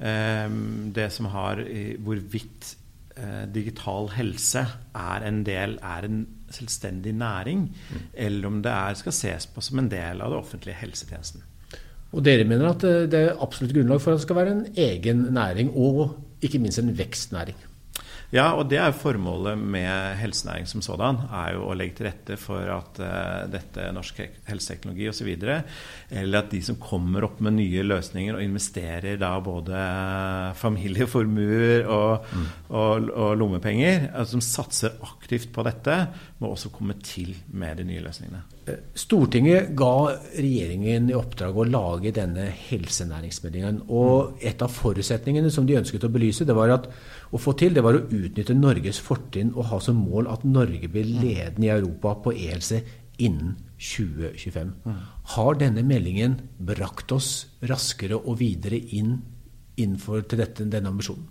det 0.00 1.06
som 1.12 1.26
har 1.28 1.60
hvorvidt 2.00 2.70
digital 3.52 4.08
helse 4.16 4.62
er 4.96 5.26
en 5.28 5.42
del 5.44 5.74
er 5.84 6.06
en 6.08 6.22
selvstendig 6.54 7.14
næring, 7.16 7.68
mm. 7.70 8.02
eller 8.14 8.48
om 8.48 8.60
det 8.62 8.72
er, 8.72 8.98
skal 8.98 9.16
ses 9.16 9.46
på 9.46 9.64
som 9.64 9.82
en 9.82 9.90
del 9.90 10.20
av 10.20 10.32
det 10.32 10.40
offentlige 10.40 10.80
helsetjenesten. 10.82 11.46
Og 12.10 12.24
dere 12.26 12.44
mener 12.48 12.72
at 12.72 12.84
det 13.12 13.18
er 13.18 13.42
absolutt 13.42 13.74
grunnlag 13.76 14.00
for 14.02 14.12
at 14.12 14.18
det 14.18 14.26
skal 14.26 14.40
være 14.40 14.54
en 14.56 14.64
egen 14.76 15.26
næring, 15.34 15.70
og 15.78 16.16
ikke 16.42 16.58
minst 16.58 16.82
en 16.82 16.96
vekstnæring? 16.98 17.58
Ja, 18.30 18.52
og 18.54 18.68
det 18.70 18.78
er 18.78 18.92
jo 18.92 18.98
formålet 19.00 19.58
med 19.58 20.18
helsenæring 20.20 20.68
som 20.70 20.82
sådan. 20.84 21.18
er 21.34 21.56
jo 21.56 21.64
å 21.66 21.74
legge 21.74 21.96
til 21.98 22.06
rette 22.06 22.36
for 22.38 22.62
at 22.70 23.00
uh, 23.02 23.48
dette 23.50 23.88
norsk 23.94 24.20
helseteknologi 24.46 25.08
osv. 25.10 25.30
Eller 25.34 26.38
at 26.38 26.52
de 26.52 26.60
som 26.62 26.78
kommer 26.78 27.26
opp 27.26 27.40
med 27.42 27.58
nye 27.58 27.82
løsninger 27.82 28.38
og 28.38 28.44
investerer 28.44 29.18
da 29.18 29.32
både 29.42 29.82
familieformuer 30.60 31.90
og, 31.90 32.30
mm. 32.30 32.46
og, 32.70 33.10
og 33.10 33.34
lommepenger, 33.40 34.12
altså, 34.12 34.38
som 34.38 34.46
satser 34.46 34.94
aktivt 35.10 35.50
på 35.54 35.66
dette, 35.66 35.98
må 36.38 36.54
også 36.54 36.70
komme 36.70 37.00
til 37.02 37.34
med 37.50 37.82
de 37.82 37.90
nye 37.90 38.06
løsningene. 38.06 38.46
Stortinget 38.94 39.72
ga 39.74 39.94
regjeringen 40.36 41.08
i 41.10 41.16
oppdrag 41.18 41.56
å 41.58 41.66
lage 41.66 42.12
denne 42.14 42.46
helsenæringsmeldingen. 42.68 43.82
Og 43.90 44.38
et 44.46 44.62
av 44.62 44.70
forutsetningene 44.70 45.50
som 45.50 45.66
de 45.66 45.80
ønsket 45.80 46.06
å 46.06 46.12
belyse, 46.12 46.46
det 46.46 46.54
var 46.56 46.76
at 46.76 46.86
å 47.30 47.38
få 47.38 47.54
til, 47.58 47.74
det 47.74 47.84
var 47.86 47.96
å 47.96 48.06
utnytte 48.06 48.56
Norges 48.58 48.98
fortrinn 49.02 49.52
og 49.54 49.68
ha 49.70 49.78
som 49.82 50.00
mål 50.02 50.30
at 50.32 50.46
Norge 50.46 50.90
blir 50.90 51.06
ledende 51.06 51.68
i 51.68 51.74
Europa 51.74 52.16
på 52.24 52.34
e-helse 52.34 52.80
innen 53.20 53.56
2025. 53.80 54.72
Har 55.34 55.60
denne 55.60 55.84
meldingen 55.86 56.38
brakt 56.58 57.12
oss 57.16 57.30
raskere 57.68 58.18
og 58.18 58.40
videre 58.40 58.80
inn 58.96 59.18
innenfor 59.80 60.26
til 60.28 60.42
dette, 60.42 60.66
denne 60.68 60.90
ambisjonen? 60.92 61.28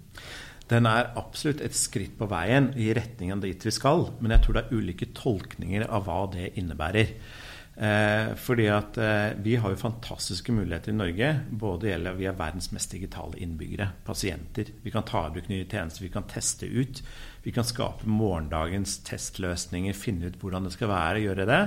Den 0.69 0.85
er 0.85 1.11
absolutt 1.17 1.63
et 1.65 1.73
skritt 1.77 2.13
på 2.17 2.27
veien 2.29 2.69
i 2.77 2.91
retningen 2.93 3.41
dit 3.41 3.63
vi 3.65 3.73
skal, 3.73 4.05
men 4.21 4.35
jeg 4.35 4.45
tror 4.45 4.57
det 4.57 4.65
er 4.67 4.75
ulike 4.77 5.09
tolkninger 5.17 5.87
av 5.89 6.05
hva 6.05 6.19
det 6.33 6.51
innebærer. 6.61 7.15
Eh, 7.79 8.33
fordi 8.35 8.65
at 8.67 8.97
eh, 8.99 9.37
vi 9.39 9.53
har 9.55 9.71
jo 9.71 9.79
fantastiske 9.79 10.51
muligheter 10.51 10.91
i 10.91 10.97
Norge. 10.97 11.29
Både 11.49 11.87
gjelder 11.87 12.17
Vi 12.17 12.27
er 12.27 12.35
verdens 12.35 12.73
mest 12.75 12.91
digitale 12.91 13.39
innbyggere. 13.39 13.87
Pasienter. 14.05 14.73
Vi 14.83 14.91
kan 14.91 15.07
ta 15.07 15.27
i 15.27 15.31
bruk 15.31 15.47
nye 15.47 15.63
tjenester. 15.63 16.03
Vi 16.03 16.11
kan 16.11 16.27
teste 16.27 16.67
ut. 16.67 16.99
Vi 17.43 17.53
kan 17.55 17.63
skape 17.63 18.03
morgendagens 18.03 18.97
testløsninger, 19.07 19.95
finne 19.95 20.27
ut 20.27 20.41
hvordan 20.41 20.67
det 20.67 20.73
skal 20.75 20.91
være, 20.91 21.21
gjøre 21.23 21.45
det. 21.47 21.61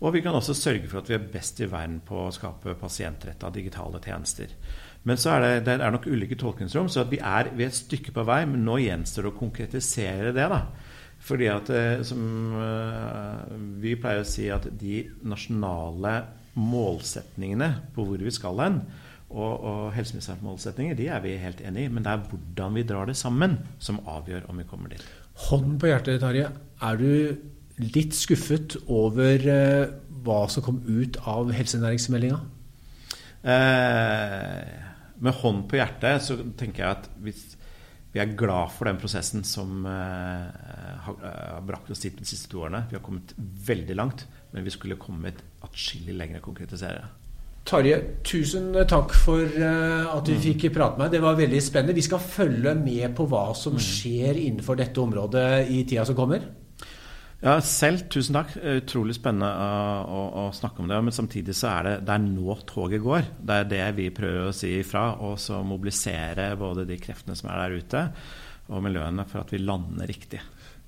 Og 0.00 0.16
vi 0.16 0.22
kan 0.24 0.34
også 0.34 0.56
sørge 0.56 0.88
for 0.88 1.02
at 1.02 1.10
vi 1.10 1.18
er 1.18 1.28
best 1.34 1.60
i 1.60 1.68
verden 1.68 2.00
på 2.00 2.24
å 2.24 2.32
skape 2.32 2.72
pasientretta 2.80 3.52
digitale 3.52 4.00
tjenester. 4.02 4.56
Men 5.04 5.20
så 5.20 5.34
er 5.34 5.44
det, 5.44 5.52
det 5.68 5.76
er 5.76 5.92
nok 5.92 6.08
ulike 6.08 6.38
tolkningsrom, 6.40 6.88
så 6.88 7.04
vi 7.10 7.20
er 7.20 7.52
ved 7.52 7.68
et 7.68 7.76
stykke 7.76 8.14
på 8.16 8.24
vei. 8.24 8.40
Men 8.48 8.64
nå 8.64 8.80
gjenstår 8.80 9.28
det 9.28 9.34
å 9.34 9.38
konkretisere 9.38 10.32
det. 10.32 10.48
da. 10.48 10.64
Fordi 11.22 11.48
at 11.52 11.70
eh, 11.70 12.02
som 12.06 12.22
eh, 12.58 13.56
Vi 13.82 13.94
pleier 14.00 14.24
å 14.24 14.28
si 14.28 14.48
at 14.52 14.66
de 14.80 15.04
nasjonale 15.22 16.16
målsetningene 16.58 17.68
på 17.94 18.04
hvor 18.04 18.20
vi 18.20 18.32
skal 18.34 18.58
hen, 18.60 18.82
og, 19.32 19.52
og 19.64 19.84
helseministerens 19.96 20.44
målsetninger, 20.44 20.96
de 20.98 21.06
er 21.08 21.22
vi 21.24 21.38
helt 21.40 21.62
enig 21.64 21.86
i. 21.86 21.92
Men 21.92 22.04
det 22.04 22.12
er 22.12 22.26
hvordan 22.28 22.76
vi 22.76 22.84
drar 22.84 23.08
det 23.08 23.16
sammen, 23.16 23.56
som 23.80 24.02
avgjør 24.04 24.50
om 24.52 24.60
vi 24.60 24.66
kommer 24.68 24.92
dit. 24.92 25.06
Hånden 25.48 25.78
på 25.80 25.88
hjertet, 25.88 26.20
Tarje. 26.20 26.50
Er 26.84 27.00
du 27.00 27.86
litt 27.94 28.12
skuffet 28.16 28.76
over 28.92 29.48
eh, 29.48 29.94
hva 30.22 30.42
som 30.52 30.64
kom 30.66 30.82
ut 30.84 31.16
av 31.24 31.54
helsenæringsmeldinga? 31.56 32.42
Eh, 33.42 34.60
med 35.22 35.40
hånd 35.40 35.64
på 35.70 35.78
hjertet 35.80 36.26
så 36.26 36.36
tenker 36.58 36.84
jeg 36.84 36.98
at 36.98 37.08
hvis 37.24 37.42
vi 38.12 38.20
er 38.20 38.34
glad 38.36 38.72
for 38.74 38.88
den 38.88 39.00
prosessen 39.00 39.44
som 39.48 39.86
eh, 39.88 41.06
har 41.06 41.64
brakt 41.64 41.90
oss 41.90 42.04
dit 42.04 42.18
de 42.18 42.28
siste 42.28 42.50
to 42.52 42.60
årene. 42.60 42.84
Vi 42.90 42.98
har 42.98 43.04
kommet 43.04 43.32
veldig 43.38 43.96
langt, 43.96 44.26
men 44.52 44.66
vi 44.66 44.74
skulle 44.74 45.00
kommet 45.00 45.40
atskillig 45.64 46.18
lenger 46.18 46.42
å 46.42 46.46
konkretisere. 46.50 47.06
Tarje, 47.64 47.96
tusen 48.26 48.72
takk 48.90 49.14
for 49.16 49.46
eh, 49.46 50.08
at 50.10 50.26
du 50.26 50.34
mm. 50.34 50.42
fikk 50.44 50.66
prate 50.74 50.98
med 50.98 51.06
deg. 51.06 51.16
Det 51.16 51.24
var 51.24 51.38
veldig 51.38 51.62
spennende. 51.62 51.96
Vi 51.96 52.04
skal 52.04 52.20
følge 52.20 52.74
med 52.76 53.14
på 53.16 53.26
hva 53.30 53.46
som 53.56 53.78
mm. 53.78 53.84
skjer 53.86 54.40
innenfor 54.48 54.80
dette 54.82 55.00
området 55.00 55.46
i 55.70 55.84
tida 55.86 56.04
som 56.08 56.18
kommer. 56.18 56.44
Ja, 57.42 57.56
selv 57.66 58.04
tusen 58.12 58.36
takk. 58.38 58.54
Utrolig 58.54 59.16
spennende 59.16 59.48
å, 59.50 60.02
å, 60.06 60.20
å, 60.44 60.46
snakke 60.54 60.84
om 60.84 60.90
det. 60.90 61.00
Men 61.02 61.14
samtidig 61.14 61.56
så 61.58 61.72
er 61.72 61.88
det, 61.88 61.94
det 62.06 62.14
er 62.14 62.22
nå 62.22 62.54
toget 62.68 63.02
går. 63.02 63.32
Det 63.42 63.56
er 63.58 63.70
det 63.72 63.82
vi 63.98 64.06
prøver 64.14 64.46
å 64.46 64.54
si 64.54 64.70
ifra. 64.78 65.08
Og 65.26 65.34
så 65.42 65.58
mobilisere 65.66 66.52
både 66.58 66.86
de 66.86 67.00
kreftene 67.02 67.34
som 67.38 67.50
er 67.50 67.64
der 67.64 67.82
ute, 67.82 68.04
og 68.70 68.84
miljøene 68.86 69.26
for 69.26 69.42
at 69.42 69.50
vi 69.54 69.62
lander 69.62 70.06
riktig. 70.06 70.38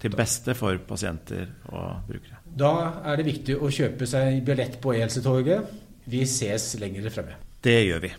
Til 0.05 0.15
beste 0.15 0.55
for 0.59 0.79
pasienter 0.87 1.49
og 1.73 2.07
brukere. 2.07 2.39
Da 2.45 2.73
er 3.11 3.19
det 3.19 3.27
viktig 3.33 3.59
å 3.59 3.73
kjøpe 3.73 4.07
seg 4.07 4.39
billett 4.47 4.79
på 4.83 4.95
e-helsetoget. 4.95 5.75
Vi 6.07 6.23
ses 6.29 6.75
lenger 6.79 7.11
fremme. 7.11 7.41
Det 7.65 7.79
gjør 7.89 8.07
vi. 8.07 8.15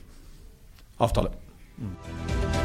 Avtale. 1.05 1.31
Mm. 1.79 2.63